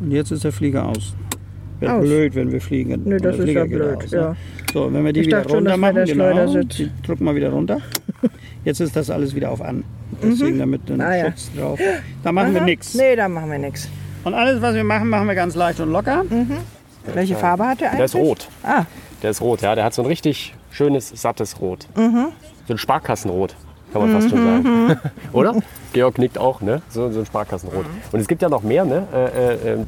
[0.00, 1.14] Und jetzt ist der Flieger aus.
[1.80, 2.04] Wäre Aus.
[2.04, 3.02] blöd, wenn wir fliegen.
[3.04, 4.28] Nee, das ist Flieger ja blöd, aus, ja.
[4.30, 4.36] Ne?
[4.72, 6.76] So, wenn wir die Ich wieder dachte schon, runter das wäre machen, der genau, Schleudersitz.
[6.76, 7.78] die drücken wir wieder runter.
[8.64, 9.84] Jetzt ist das alles wieder auf an.
[10.22, 11.24] Deswegen damit ein Ah, ja.
[11.26, 11.78] Schutz drauf.
[12.24, 12.64] Da machen wir Aha.
[12.66, 12.94] nichts.
[12.94, 13.88] Nee, da machen wir nichts.
[14.24, 16.24] Und alles, was wir machen, machen wir ganz leicht und locker.
[17.14, 18.28] Welche Farbe hat der Der ist eigentlich?
[18.30, 18.48] rot.
[18.64, 18.84] Ah,
[19.22, 19.74] Der ist rot, ja.
[19.74, 21.86] Der hat so ein richtig schönes, sattes Rot.
[21.96, 22.26] Mhm.
[22.66, 23.54] So ein Sparkassenrot,
[23.92, 24.96] kann man fast schon sagen.
[25.32, 25.54] Oder?
[25.92, 26.82] Georg nickt auch, ne?
[26.90, 27.86] So, so ein Sparkassenrot.
[28.12, 29.06] Und es gibt ja noch mehr, ne?
[29.12, 29.78] Äh, äh, äh,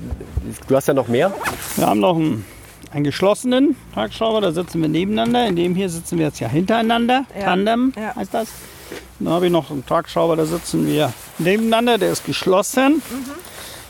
[0.66, 1.32] du hast ja noch mehr.
[1.76, 2.44] Wir haben noch einen,
[2.92, 5.46] einen geschlossenen Tagschrauber, da sitzen wir nebeneinander.
[5.46, 7.24] In dem hier sitzen wir jetzt ja hintereinander.
[7.38, 7.44] Ja.
[7.44, 8.14] Tandem Ja.
[8.16, 8.48] heißt das.
[9.18, 13.02] Dann habe ich noch einen Tagschrauber, da sitzen wir nebeneinander, der ist geschlossen.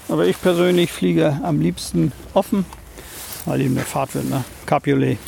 [0.09, 2.65] Aber ich persönlich fliege am liebsten offen,
[3.47, 4.43] weil eben der Fahrtwind, ne?
[4.67, 5.19] Cabriolet.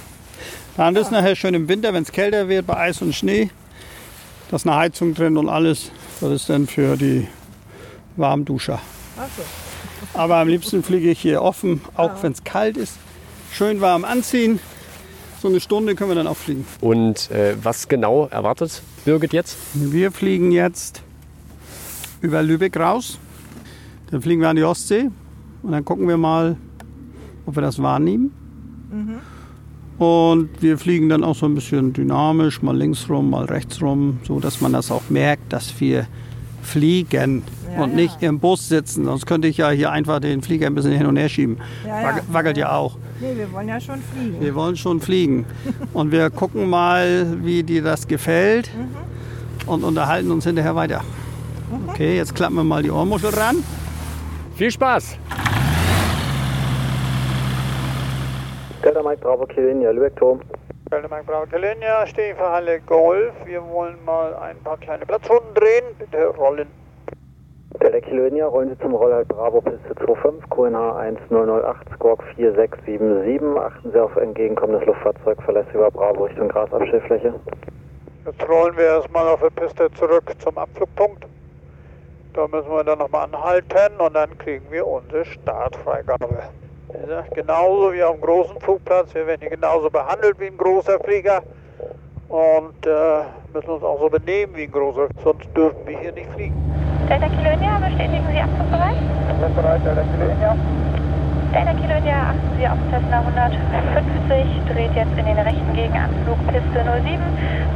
[0.76, 3.50] Dann ist nachher schön im Winter, wenn es kälter wird, bei Eis und Schnee.
[4.50, 5.92] Da ist eine Heizung drin und alles.
[6.22, 7.26] Das ist dann für die
[8.16, 8.78] Warmduscher.
[10.14, 12.96] Aber am liebsten fliege ich hier offen, auch wenn es kalt ist.
[13.52, 14.60] Schön warm anziehen.
[15.40, 16.64] So eine Stunde können wir dann auch fliegen.
[16.80, 19.56] Und äh, was genau erwartet Birgit jetzt?
[19.74, 21.02] Wir fliegen jetzt
[22.20, 23.18] über Lübeck raus.
[24.12, 25.10] Dann fliegen wir an die Ostsee
[25.64, 26.56] und dann gucken wir mal,
[27.46, 28.30] ob wir das wahrnehmen.
[30.02, 34.18] Und wir fliegen dann auch so ein bisschen dynamisch, mal links rum, mal rechts rum,
[34.24, 36.08] so dass man das auch merkt, dass wir
[36.60, 37.96] fliegen Ja, und ja.
[37.96, 39.04] nicht im Bus sitzen.
[39.04, 41.58] Sonst könnte ich ja hier einfach den Flieger ein bisschen hin und her schieben.
[41.86, 42.96] Ja, Wackelt ja auch.
[43.20, 44.40] Nee, wir wollen ja schon fliegen.
[44.40, 45.44] Wir wollen schon fliegen.
[45.92, 48.70] Und wir gucken mal, wie dir das gefällt
[49.66, 51.02] und unterhalten uns hinterher weiter.
[51.86, 53.58] Okay, jetzt klappen wir mal die Ohrmuschel ran.
[54.56, 55.16] Viel Spaß!
[59.12, 60.40] Mike Bravo Kilinia, Lübeck-Turm.
[60.90, 63.34] Mike Bravo Kalinia, Stehverhalle Golf.
[63.44, 65.84] Wir wollen mal ein paar kleine Platzrunden drehen.
[65.98, 66.66] Bitte rollen.
[67.82, 73.58] Delta Kilinia, rollen Sie zum Rollhalt Bravo Piste 25, QNH 1008, Squawk 4677.
[73.58, 77.34] Achten Sie auf entgegenkommendes Luftfahrzeug, verlässt über Bravo Richtung Grasabstellfläche.
[78.24, 81.26] Jetzt rollen wir erstmal auf der Piste zurück zum Abflugpunkt.
[82.32, 86.44] Da müssen wir dann nochmal anhalten und dann kriegen wir unsere Startfreigabe.
[86.92, 89.14] Wie gesagt, genauso wie auf dem großen Flugplatz.
[89.14, 91.42] Wir werden hier genauso behandelt wie ein großer Flieger
[92.28, 95.08] und äh, müssen uns auch so benehmen wie ein großer.
[95.22, 96.54] Sonst dürfen wir hier nicht fliegen.
[97.08, 98.96] Delta Kilonia, bestätigen Sie abflugbereit?
[99.54, 100.56] Bereit, Delta Kilinia.
[101.52, 107.20] Deiner Kilometer achten Sie auf Cessna 150, dreht jetzt in den rechten Gegenanflug Piste 07,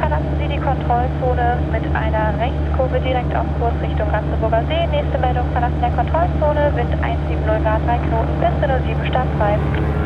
[0.01, 4.87] verlassen Sie die Kontrollzone mit einer Rechtskurve direkt auf Kurs Richtung Ratzeburger See.
[4.87, 10.06] Nächste Meldung verlassen der Kontrollzone, Wind 170 Grad 3 Knoten, Piste 07 Start 2.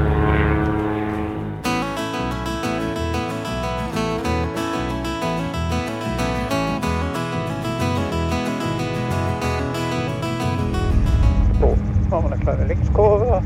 [12.40, 13.42] kleine Linkskurve.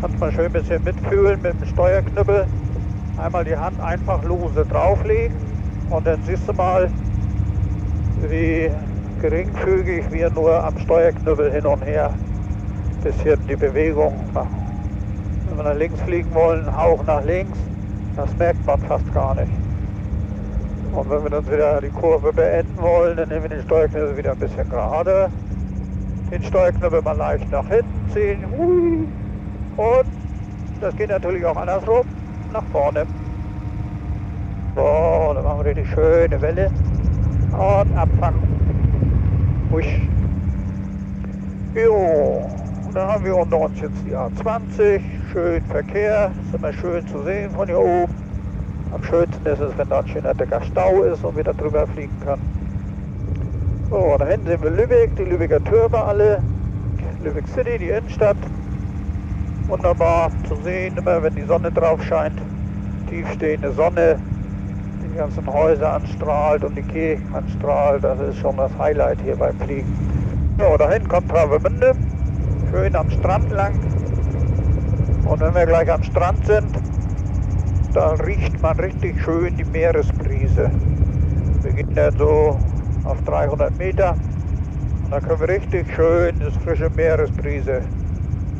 [0.00, 2.46] Kannst mal schön ein bisschen mitfühlen mit dem Steuerknüppel.
[3.18, 5.36] Einmal die Hand einfach lose drauflegen
[5.90, 6.88] und dann siehst du mal,
[8.28, 8.70] wie
[9.20, 14.56] geringfügig wir nur am Steuerknüppel hin und her ein bisschen die Bewegung machen.
[15.48, 17.58] Wenn wir nach links fliegen wollen, Hauch nach links,
[18.16, 19.52] das merkt man fast gar nicht.
[20.92, 24.32] Und wenn wir dann wieder die Kurve beenden wollen, dann nehmen wir den Steuerknüppel wieder
[24.32, 25.28] ein bisschen gerade
[26.30, 28.44] den Steuerknüppel mal leicht nach hinten ziehen.
[29.76, 30.06] Und
[30.80, 32.06] das geht natürlich auch andersrum,
[32.52, 33.06] nach vorne.
[34.74, 36.70] So, dann machen wir richtig schöne Welle.
[37.52, 38.40] Und abfangen.
[39.72, 40.00] Husch.
[41.74, 42.48] Jo,
[42.86, 45.00] und dann haben wir unter uns jetzt die A20.
[45.32, 48.12] Schön Verkehr, ist immer schön zu sehen von hier oben.
[48.92, 51.86] Am schönsten ist es, wenn da ein schöner dicker Stau ist und wir da drüber
[51.86, 52.59] fliegen können.
[53.90, 56.40] So, da hinten sehen wir Lübeck, die Lübecker Türme alle.
[57.24, 58.36] Lübeck City, die Innenstadt.
[59.66, 62.40] Wunderbar zu sehen, immer wenn die Sonne drauf scheint.
[63.08, 64.20] Tiefstehende Sonne,
[65.02, 68.04] die ganzen Häuser anstrahlt und die Kirchen anstrahlt.
[68.04, 69.92] Das ist schon das Highlight hier beim Fliegen.
[70.56, 71.92] So, da hinten kommt Travemünde.
[72.70, 73.74] Schön am Strand lang.
[75.24, 76.78] Und wenn wir gleich am Strand sind,
[77.92, 80.70] da riecht man richtig schön die Meeresbrise.
[81.62, 82.56] Wir gehen dann so
[83.04, 84.16] auf 300 Meter.
[85.04, 87.82] Und da können wir richtig schön das frische Meeresbrise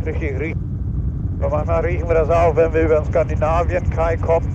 [0.05, 1.38] richtig riechen.
[1.40, 4.46] Aber manchmal riechen wir das auch, wenn wir über den Skandinavien-Kai kommen.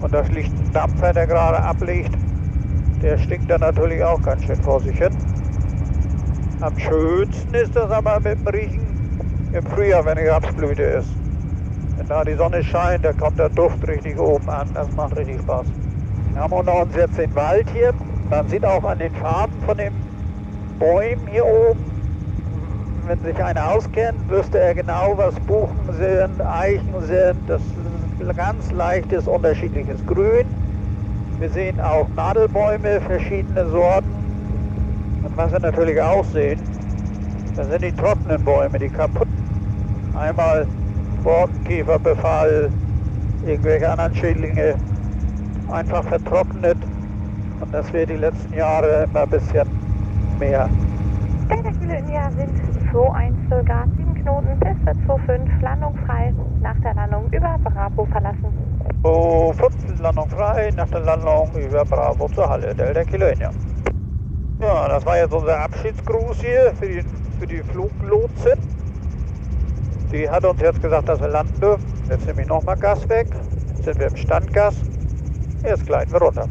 [0.00, 2.10] Und da liegt ein Dampfer, der gerade ablegt.
[3.02, 5.10] Der stinkt dann natürlich auch ganz schön vor sich hin.
[6.60, 11.08] Am schönsten ist das aber mit dem Riechen im Frühjahr, wenn die Rapsblüte ist.
[11.96, 14.68] Wenn da die Sonne scheint, da kommt der Duft richtig oben an.
[14.74, 15.66] Das macht richtig Spaß.
[16.32, 17.92] Wir haben unter uns jetzt den Wald hier.
[18.30, 19.92] Man sieht auch an den Farben von den
[20.78, 21.84] Bäumen hier oben,
[23.08, 27.40] wenn sich einer auskennt, wüsste er genau, was Buchen sind, Eichen sind.
[27.48, 30.46] Das ist ein ganz leichtes, unterschiedliches Grün.
[31.40, 34.08] Wir sehen auch Nadelbäume, verschiedene Sorten.
[35.24, 36.60] Und was wir natürlich auch sehen,
[37.56, 39.34] das sind die trockenen Bäume, die kaputten.
[40.16, 40.68] Einmal
[41.24, 42.70] Borkenkäferbefall,
[43.44, 44.76] irgendwelche anderen Schädlinge,
[45.72, 46.78] einfach vertrocknet.
[47.70, 49.68] Und das wird die letzten Jahre immer ein bisschen
[50.40, 50.68] mehr.
[51.48, 52.50] Delta Kilonia, Wind
[52.92, 56.34] 21 Grad, 7 Knoten, Piste 25, Landung frei.
[56.62, 58.52] Nach der Landung über Bravo verlassen.
[59.04, 63.52] Oh, fünfte Landung frei, nach der Landung über Bravo zur Halle Delta Kilonia.
[64.60, 67.04] Ja, das war jetzt unser Abschiedsgruß hier für die
[67.38, 68.58] für die Fluglotsin.
[70.10, 71.84] Die hat uns jetzt gesagt, dass wir landen dürfen.
[72.08, 73.28] Jetzt nehme ich nochmal Gas weg.
[73.68, 74.74] Jetzt sind wir im Standgas.
[75.62, 76.48] Jetzt gleiten wir runter.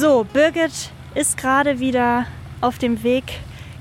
[0.00, 2.24] So, Birgit ist gerade wieder
[2.62, 3.24] auf dem Weg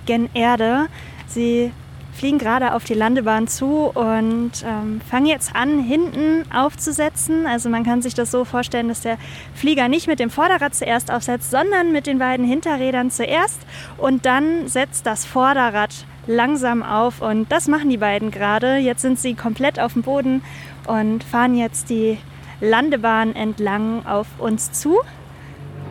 [0.06, 0.88] gen Erde.
[1.28, 1.72] Sie
[2.12, 7.48] fliegen gerade auf die Landebahn zu und ähm, fangen jetzt an, hinten aufzusetzen.
[7.48, 9.18] Also man kann sich das so vorstellen, dass der
[9.54, 13.62] Flieger nicht mit dem Vorderrad zuerst aufsetzt, sondern mit den beiden Hinterrädern zuerst
[13.98, 18.76] und dann setzt das Vorderrad langsam auf und das machen die beiden gerade.
[18.76, 20.42] Jetzt sind sie komplett auf dem Boden
[20.86, 22.18] und fahren jetzt die
[22.60, 25.00] Landebahn entlang auf uns zu.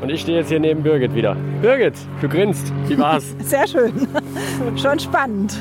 [0.01, 1.37] Und ich stehe jetzt hier neben Birgit wieder.
[1.61, 2.73] Birgit, du grinst.
[2.87, 3.25] Wie war's?
[3.41, 4.07] Sehr schön.
[4.77, 5.61] Schon spannend.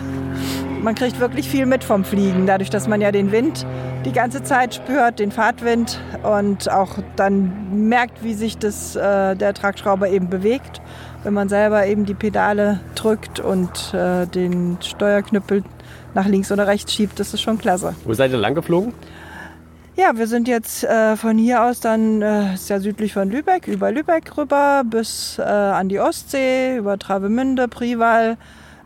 [0.83, 3.65] Man kriegt wirklich viel mit vom Fliegen, dadurch, dass man ja den Wind
[4.05, 9.53] die ganze Zeit spürt, den Fahrtwind und auch dann merkt, wie sich das, äh, der
[9.55, 10.81] Tragschrauber eben bewegt,
[11.23, 15.63] wenn man selber eben die Pedale drückt und äh, den Steuerknüppel
[16.13, 17.19] nach links oder rechts schiebt.
[17.19, 17.95] Das ist schon klasse.
[18.05, 18.93] Wo seid ihr lang geflogen?
[19.99, 23.91] Ja, wir sind jetzt äh, von hier aus dann äh, sehr südlich von Lübeck, über
[23.91, 28.37] Lübeck rüber bis äh, an die Ostsee, über Travemünde, Prival,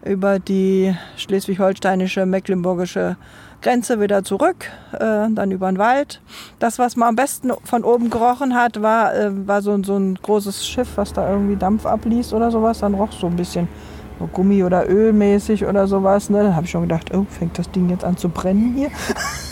[0.05, 3.17] über die schleswig-holsteinische, mecklenburgische
[3.61, 6.21] Grenze wieder zurück, äh, dann über den Wald.
[6.59, 10.15] Das, was man am besten von oben gerochen hat, war, äh, war so, so ein
[10.15, 12.79] großes Schiff, was da irgendwie Dampf abließ oder sowas.
[12.79, 13.67] Dann roch so ein bisschen
[14.17, 16.29] so Gummi- oder Ölmäßig oder sowas.
[16.29, 16.41] Ne?
[16.41, 18.91] Dann habe ich schon gedacht, oh, fängt das Ding jetzt an zu brennen hier?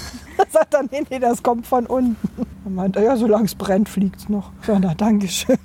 [0.50, 2.18] sagt er, nee, nee, das kommt von unten.
[2.64, 4.52] Dann meint er, ja, solange es brennt, fliegt es noch.
[4.68, 5.58] Ja, na, danke schön.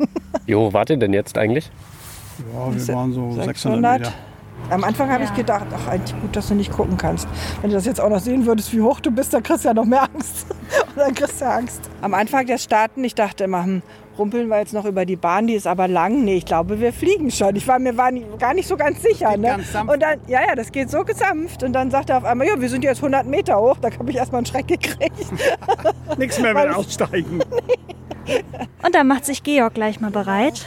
[0.46, 1.70] Wie hoch wart ihr denn jetzt eigentlich?
[2.52, 4.00] Ja, wir waren so 600 600.
[4.00, 4.12] Meter.
[4.70, 7.28] Am Anfang habe ich gedacht, ach, eigentlich gut, dass du nicht gucken kannst.
[7.60, 9.68] Wenn du das jetzt auch noch sehen würdest, wie hoch du bist, dann kriegst du
[9.68, 10.46] ja noch mehr Angst.
[10.88, 11.90] Und dann kriegst du Angst.
[12.00, 13.82] Am Anfang des Starten, ich dachte immer, hm,
[14.18, 16.24] rumpeln wir jetzt noch über die Bahn, die ist aber lang.
[16.24, 17.56] Nee, ich glaube, wir fliegen schon.
[17.56, 19.30] Ich war mir war nicht, gar nicht so ganz sicher.
[19.30, 19.48] Geht Ne?
[19.48, 19.92] ganz sanft.
[19.92, 21.62] Und dann, ja, ja, das geht so gesanft.
[21.62, 23.76] Und dann sagt er auf einmal, ja, wir sind jetzt 100 Meter hoch.
[23.80, 25.14] Da habe ich erstmal einen Schreck gekriegt.
[26.18, 27.40] Nichts mehr Weil mit aussteigen.
[28.82, 30.66] Und dann macht sich Georg gleich mal bereit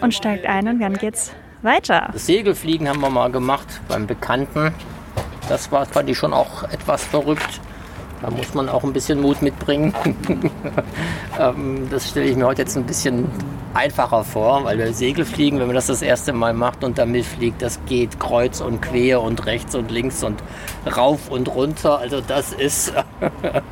[0.00, 2.08] und steigt ein und dann geht's weiter.
[2.12, 4.72] Das Segelfliegen haben wir mal gemacht beim Bekannten.
[5.48, 7.60] Das war, fand ich schon auch etwas verrückt.
[8.22, 9.94] Da muss man auch ein bisschen Mut mitbringen.
[11.36, 13.26] Ähm, das stelle ich mir heute jetzt ein bisschen
[13.74, 17.60] einfacher vor, weil wir Segelfliegen, wenn man das das erste Mal macht und damit fliegt,
[17.60, 20.40] das geht kreuz und quer und rechts und links und
[20.96, 21.98] rauf und runter.
[21.98, 22.92] Also das ist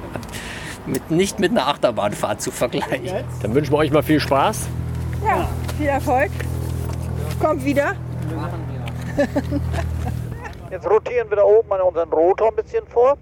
[0.86, 3.24] mit, nicht mit einer Achterbahnfahrt zu vergleichen.
[3.42, 4.66] Dann wünschen wir euch mal viel Spaß.
[5.24, 6.30] Ja, viel Erfolg.
[7.40, 7.94] Kommt wieder.
[10.70, 13.16] Jetzt rotieren wir da oben an unseren Rotor ein bisschen vor.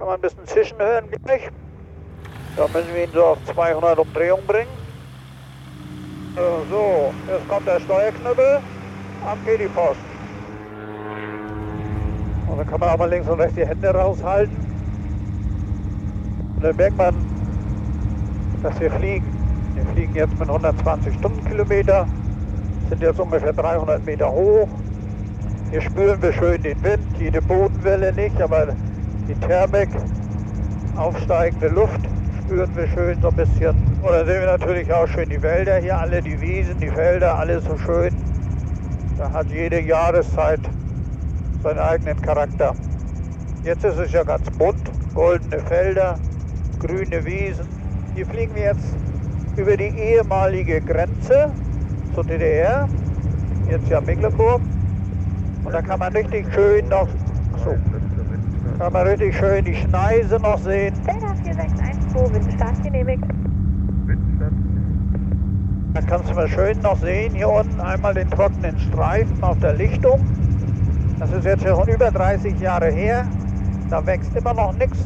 [0.00, 1.50] Kann man ein bisschen zischen hören gleich.
[2.56, 4.70] Da müssen wir ihn so auf 200 Umdrehungen bringen.
[6.70, 8.60] So, jetzt kommt der Steuerknüppel.
[9.26, 10.00] Ab geht die Post.
[12.46, 14.56] Und dann kann man auch mal links und rechts die Hände raushalten.
[16.56, 17.14] Und dann merkt man,
[18.62, 19.26] dass wir fliegen.
[19.74, 22.08] Wir fliegen jetzt mit 120 Stundenkilometer,
[22.88, 24.68] sind jetzt ungefähr 300 Meter hoch.
[25.70, 28.68] Hier spüren wir schön den Wind, jede Bodenwelle nicht, aber
[29.30, 29.88] die Thermik,
[30.96, 32.00] aufsteigende Luft
[32.42, 33.76] spüren wir schön so ein bisschen.
[34.02, 37.38] Und dann sehen wir natürlich auch schön die Wälder hier, alle die Wiesen, die Felder,
[37.38, 38.12] alles so schön.
[39.18, 40.60] Da hat jede Jahreszeit
[41.62, 42.74] seinen eigenen Charakter.
[43.62, 46.18] Jetzt ist es ja ganz bunt, goldene Felder,
[46.80, 47.68] grüne Wiesen.
[48.16, 48.96] Hier fliegen wir jetzt
[49.56, 51.52] über die ehemalige Grenze
[52.14, 52.88] zur DDR,
[53.70, 54.60] jetzt ja Mecklenburg.
[55.64, 57.06] Und da kann man richtig schön noch,
[57.64, 57.76] so,
[58.80, 60.94] kann man richtig schön die Schneise noch sehen.
[61.06, 63.22] Delta 4612, Windstart genehmigt.
[65.92, 69.74] Da kannst du mal schön noch sehen, hier unten einmal den trockenen Streifen auf der
[69.74, 70.24] Lichtung.
[71.18, 73.28] Das ist jetzt schon über 30 Jahre her.
[73.90, 74.96] Da wächst immer noch nichts.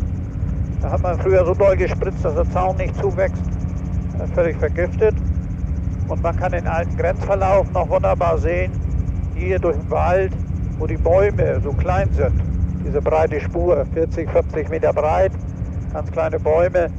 [0.81, 3.43] Da hat man früher so doll gespritzt, dass der Zaun nicht zuwächst.
[4.13, 5.17] Das ist völlig vergiftet.
[6.07, 8.71] Und man kann den alten Grenzverlauf noch wunderbar sehen.
[9.35, 10.33] Hier durch den Wald,
[10.79, 12.54] wo die Bäume so klein sind.
[12.87, 15.33] Diese breite Spur, 40, 50 Meter breit,
[15.93, 16.91] ganz kleine Bäume.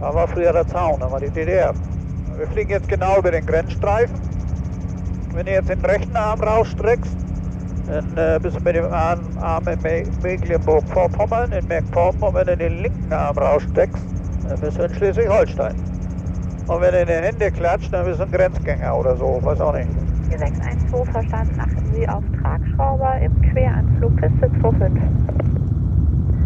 [0.00, 1.74] Da war früher der Zaun, da war die DDR.
[2.36, 4.14] Wir fliegen jetzt genau über den Grenzstreifen.
[5.32, 7.16] Wenn du jetzt den rechten Arm rausstreckst,
[7.88, 9.20] dann äh, bist du mit dem Arm,
[9.66, 11.66] in Me Mecklenburg-Vorpommern, in.
[11.66, 14.02] Und wenn du den linken Arm raussteckst,
[14.48, 15.74] dann bist du in Schleswig-Holstein.
[16.66, 19.74] Und wenn du die Hände klatscht, dann bist du ein Grenzgänger oder so, weiß auch
[19.74, 19.88] nicht.
[20.38, 25.02] 4612, verstanden, achten Sie auf Tragschrauber im Queranflug Piste 25.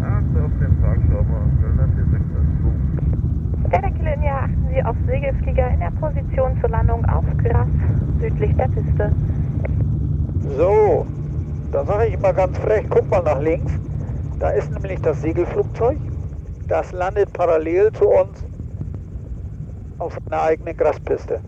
[0.03, 3.71] Achte auf den Tragschrauber, Delta 4612.
[3.71, 7.67] Delta Kilo India, achten Sie auf Segelflieger in der Position zur Landung auf Gras
[8.19, 9.11] südlich der Piste.
[10.57, 11.05] So,
[11.71, 13.73] da sage ich immer ganz frech, guck mal nach links.
[14.39, 15.97] Da ist nämlich das Segelflugzeug.
[16.67, 18.45] Das landet parallel zu uns
[19.97, 21.41] auf einer eigenen Graspiste.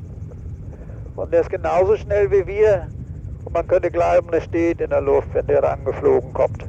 [1.21, 2.87] Und der ist genauso schnell wie wir.
[3.45, 6.65] Und man könnte glauben, er steht in der Luft, wenn der da angeflogen kommt.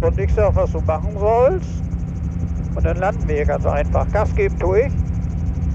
[0.00, 1.68] Und ich sag, was du machen sollst.
[2.76, 4.08] Und dann landen wir hier ganz einfach.
[4.12, 4.92] Gas geben tue ich.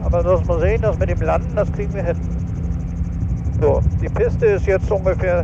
[0.05, 2.17] Aber das muss man sehen, das mit dem Landen, das kriegen wir hin.
[3.59, 5.43] So, die Piste ist jetzt ungefähr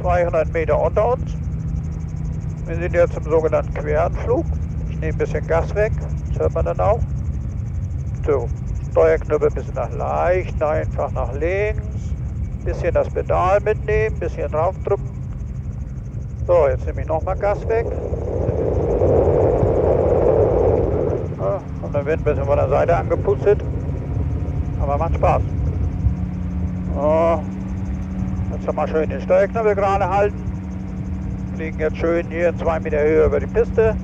[0.00, 1.36] 200 Meter unter uns.
[2.64, 4.46] Wir sind jetzt im sogenannten Queranflug.
[4.88, 5.92] Ich nehme ein bisschen Gas weg,
[6.28, 7.00] das hört man dann auch.
[8.26, 8.48] So,
[8.96, 11.82] Steuerknüppel ein bisschen nach leicht, einfach nach links.
[12.64, 15.04] Bisschen das Pedal mitnehmen, bisschen draufdrücken.
[16.46, 17.84] So, jetzt nehme ich nochmal Gas weg.
[21.82, 23.60] Und dann wird ein bisschen von der Seite angepustet.
[24.80, 25.42] Aber macht Spaß.
[26.94, 27.42] So,
[28.54, 30.42] jetzt haben wir schön den Steuerknüppel gerade halten.
[31.54, 33.94] Fliegen jetzt schön hier in zwei Meter Höhe über die Piste.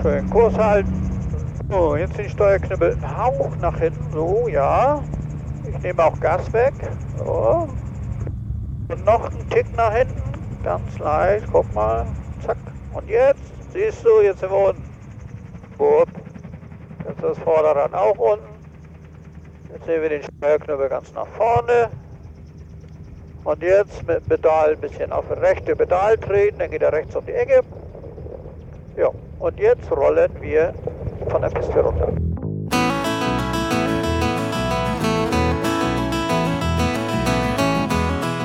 [0.00, 1.01] Schön Kurs halten.
[1.72, 4.12] So, jetzt den Steuerknüppel einen Hauch nach hinten.
[4.12, 5.02] So, ja.
[5.66, 6.74] Ich nehme auch Gas weg.
[7.16, 7.66] So.
[8.88, 10.22] Und noch einen Tick nach hinten.
[10.62, 11.46] Ganz leicht.
[11.50, 12.04] Guck mal.
[12.44, 12.58] Zack.
[12.92, 13.40] Und jetzt,
[13.72, 14.84] siehst du, jetzt sind wir unten.
[15.78, 16.08] Gut.
[17.08, 18.44] Jetzt ist das Vorderrad auch unten.
[19.72, 21.88] Jetzt sehen wir den Steuerknüppel ganz nach vorne.
[23.44, 27.16] Und jetzt mit dem Pedal ein bisschen auf rechte Pedal treten, dann geht er rechts
[27.16, 27.62] um die Ecke.
[28.94, 29.08] Ja,
[29.38, 30.74] und jetzt rollen wir
[31.30, 32.12] von der Piste runter.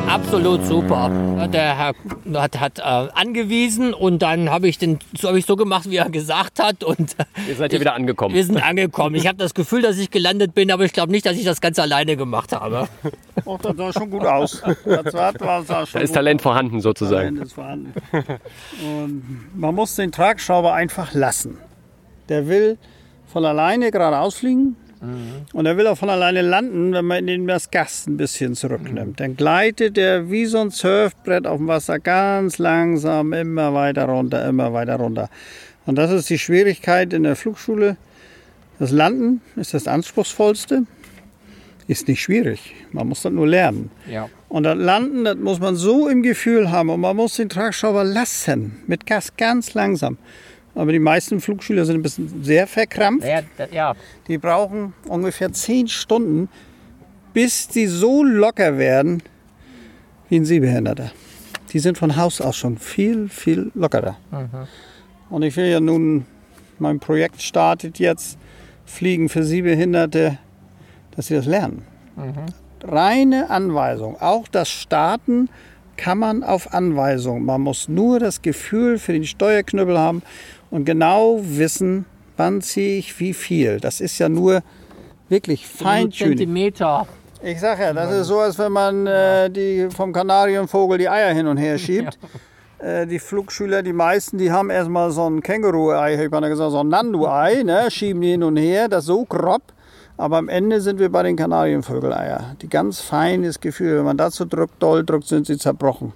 [0.07, 1.11] Absolut super.
[1.51, 1.93] Der Herr
[2.33, 5.97] hat, hat äh, angewiesen und dann habe ich, den, so, hab ich so gemacht, wie
[5.97, 6.83] er gesagt hat.
[6.83, 7.15] Und
[7.47, 8.33] Ihr seid hier wieder angekommen.
[8.33, 9.15] wir sind angekommen.
[9.15, 11.59] Ich habe das Gefühl, dass ich gelandet bin, aber ich glaube nicht, dass ich das
[11.59, 12.87] ganz alleine gemacht habe.
[13.45, 14.63] Och, das sah schon gut aus.
[14.85, 17.35] Das war, sah schon Da ist gut Talent vorhanden sozusagen.
[17.35, 17.93] Talent ist vorhanden.
[18.81, 21.57] Und man muss den Tragschrauber einfach lassen.
[22.29, 22.77] Der will
[23.27, 24.75] von alleine geradeaus fliegen
[25.53, 29.19] und er will auch von alleine landen, wenn man ihm das Gas ein bisschen zurücknimmt.
[29.19, 34.47] Dann gleitet er wie so ein Surfbrett auf dem Wasser ganz langsam immer weiter runter,
[34.47, 35.29] immer weiter runter.
[35.85, 37.97] Und das ist die Schwierigkeit in der Flugschule.
[38.79, 40.83] Das Landen ist das anspruchsvollste.
[41.87, 42.75] Ist nicht schwierig.
[42.91, 43.91] Man muss das nur lernen.
[44.11, 44.29] Ja.
[44.49, 48.03] Und das Landen, das muss man so im Gefühl haben und man muss den Tragschrauber
[48.03, 50.17] lassen, mit Gas ganz langsam.
[50.77, 53.27] Aber die meisten Flugschüler sind ein bisschen sehr verkrampft.
[53.27, 53.95] Ja, ja.
[54.27, 56.49] Die brauchen ungefähr zehn Stunden,
[57.33, 59.23] bis die so locker werden
[60.29, 61.11] wie ein Sehbehinderter.
[61.73, 64.17] Die sind von Haus aus schon viel, viel lockerer.
[65.31, 66.27] Und ich will ja nun,
[66.77, 68.37] mein Projekt startet jetzt,
[68.85, 70.37] Fliegen für Sehbehinderte,
[71.15, 71.85] dass sie das lernen.
[72.83, 74.21] Reine Anweisung.
[74.21, 75.49] Auch das Starten
[75.97, 77.43] kann man auf Anweisung.
[77.43, 80.21] Man muss nur das Gefühl für den Steuerknüppel haben
[80.71, 83.79] und genau wissen, wann ziehe ich wie viel.
[83.79, 84.61] Das ist ja nur
[85.29, 86.37] wirklich Feintuning.
[86.37, 87.07] Zentimeter.
[87.43, 91.33] Ich sag ja, das ist so, als wenn man äh, die vom Kanarienvogel die Eier
[91.33, 92.17] hin und her schiebt.
[92.79, 96.79] Äh, die Flugschüler, die meisten, die haben erstmal so ein Känguru-Ei, ich habe gesagt, so
[96.81, 97.89] ein Nandu-Ei, ne?
[97.89, 99.63] schieben die hin und her, das so grob.
[100.15, 102.55] Aber am Ende sind wir bei den Kanarienvögeleier.
[102.61, 106.13] Die ganz feines Gefühl, wenn man dazu drückt, doll drückt, sind sie zerbrochen.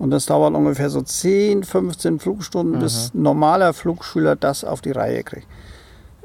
[0.00, 4.92] Und das dauert ungefähr so 10, 15 Flugstunden, bis ein normaler Flugschüler das auf die
[4.92, 5.46] Reihe kriegt.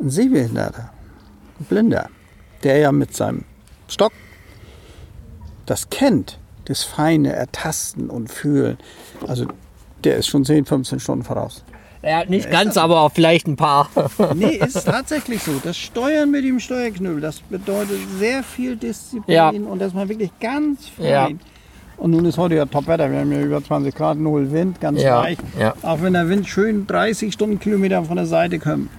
[0.01, 0.89] Ein Sehbehinderter,
[1.59, 2.09] ein Blinder,
[2.63, 3.43] der ja mit seinem
[3.89, 4.13] Stock
[5.65, 8.77] das kennt, das feine Ertasten und Fühlen.
[9.27, 9.45] Also
[10.03, 11.63] der ist schon 10, 15 Stunden voraus.
[12.01, 13.89] Ja, nicht ganz, aber auch vielleicht ein paar.
[14.35, 15.53] Nee, ist tatsächlich so.
[15.63, 19.49] Das Steuern mit dem Steuerknüppel, das bedeutet sehr viel Disziplin Ja.
[19.49, 21.05] und dass man wirklich ganz fein.
[21.05, 21.29] Ja.
[21.97, 23.09] Und nun ist heute ja Topwetter.
[23.11, 25.41] Wir haben ja über 20 Grad, null Wind, ganz Ja, leicht.
[25.59, 25.73] ja.
[25.81, 28.89] Auch wenn der Wind schön 30 Stundenkilometer von der Seite kommt,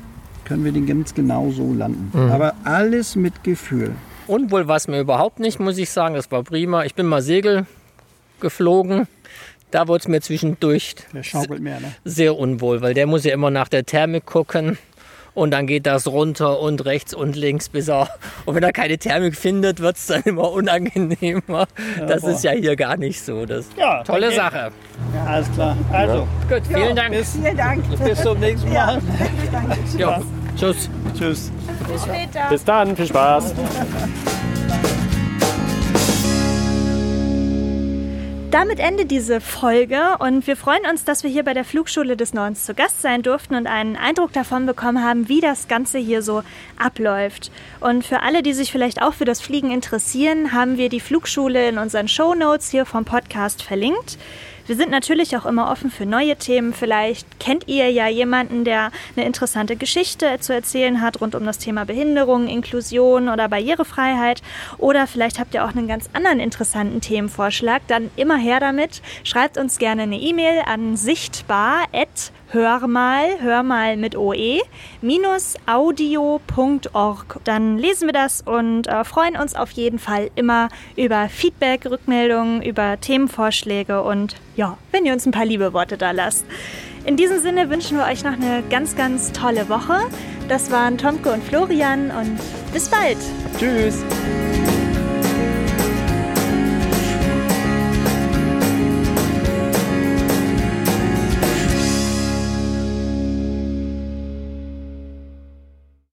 [0.44, 2.10] können wir den ganz genau so landen.
[2.12, 2.30] Mhm.
[2.30, 3.92] Aber alles mit Gefühl.
[4.26, 6.14] Und wohl was mir überhaupt nicht, muss ich sagen.
[6.14, 6.84] Das war prima.
[6.84, 7.66] Ich bin mal Segel
[8.40, 9.06] geflogen.
[9.70, 11.22] Da wurde es mir zwischendurch ne?
[12.04, 14.78] sehr unwohl, weil der muss ja immer nach der Thermik gucken.
[15.36, 18.08] Und dann geht das runter und rechts und links, bis er.
[18.46, 21.66] Und wenn er keine Thermik findet, wird es dann immer unangenehmer.
[22.08, 22.30] das boah.
[22.30, 23.44] ist ja hier gar nicht so.
[23.44, 24.36] Das Ja, tolle okay.
[24.36, 24.70] Sache.
[25.14, 25.76] Ja, alles klar.
[25.92, 27.10] Also, Gut, vielen Dank.
[27.10, 27.84] bis, Vielen Dank.
[28.02, 28.98] bis zum nächsten Mal.
[29.98, 30.22] Ja.
[30.58, 30.88] Tschüss.
[31.18, 31.52] Tschüss.
[31.86, 32.48] Bis später.
[32.48, 33.52] Bis dann, viel Spaß.
[38.50, 42.32] Damit endet diese Folge und wir freuen uns, dass wir hier bei der Flugschule des
[42.32, 46.22] Nordens zu Gast sein durften und einen Eindruck davon bekommen haben, wie das Ganze hier
[46.22, 46.44] so
[46.78, 47.50] abläuft.
[47.80, 51.68] Und für alle, die sich vielleicht auch für das Fliegen interessieren, haben wir die Flugschule
[51.68, 54.16] in unseren Show Notes hier vom Podcast verlinkt.
[54.66, 56.74] Wir sind natürlich auch immer offen für neue Themen.
[56.74, 61.58] Vielleicht kennt ihr ja jemanden, der eine interessante Geschichte zu erzählen hat rund um das
[61.58, 64.42] Thema Behinderung, Inklusion oder Barrierefreiheit.
[64.78, 67.82] Oder vielleicht habt ihr auch einen ganz anderen interessanten Themenvorschlag.
[67.86, 69.02] Dann immer her damit.
[69.22, 71.86] Schreibt uns gerne eine E-Mail an sichtbar@
[72.56, 74.62] hör mal, hör mal mit OE,
[75.02, 77.40] minus audio.org.
[77.44, 82.62] Dann lesen wir das und äh, freuen uns auf jeden Fall immer über Feedback, Rückmeldungen,
[82.62, 86.46] über Themenvorschläge und ja, wenn ihr uns ein paar liebe Worte da lasst.
[87.04, 89.98] In diesem Sinne wünschen wir euch noch eine ganz, ganz tolle Woche.
[90.48, 92.40] Das waren Tomke und Florian und
[92.72, 93.18] bis bald.
[93.58, 94.02] Tschüss.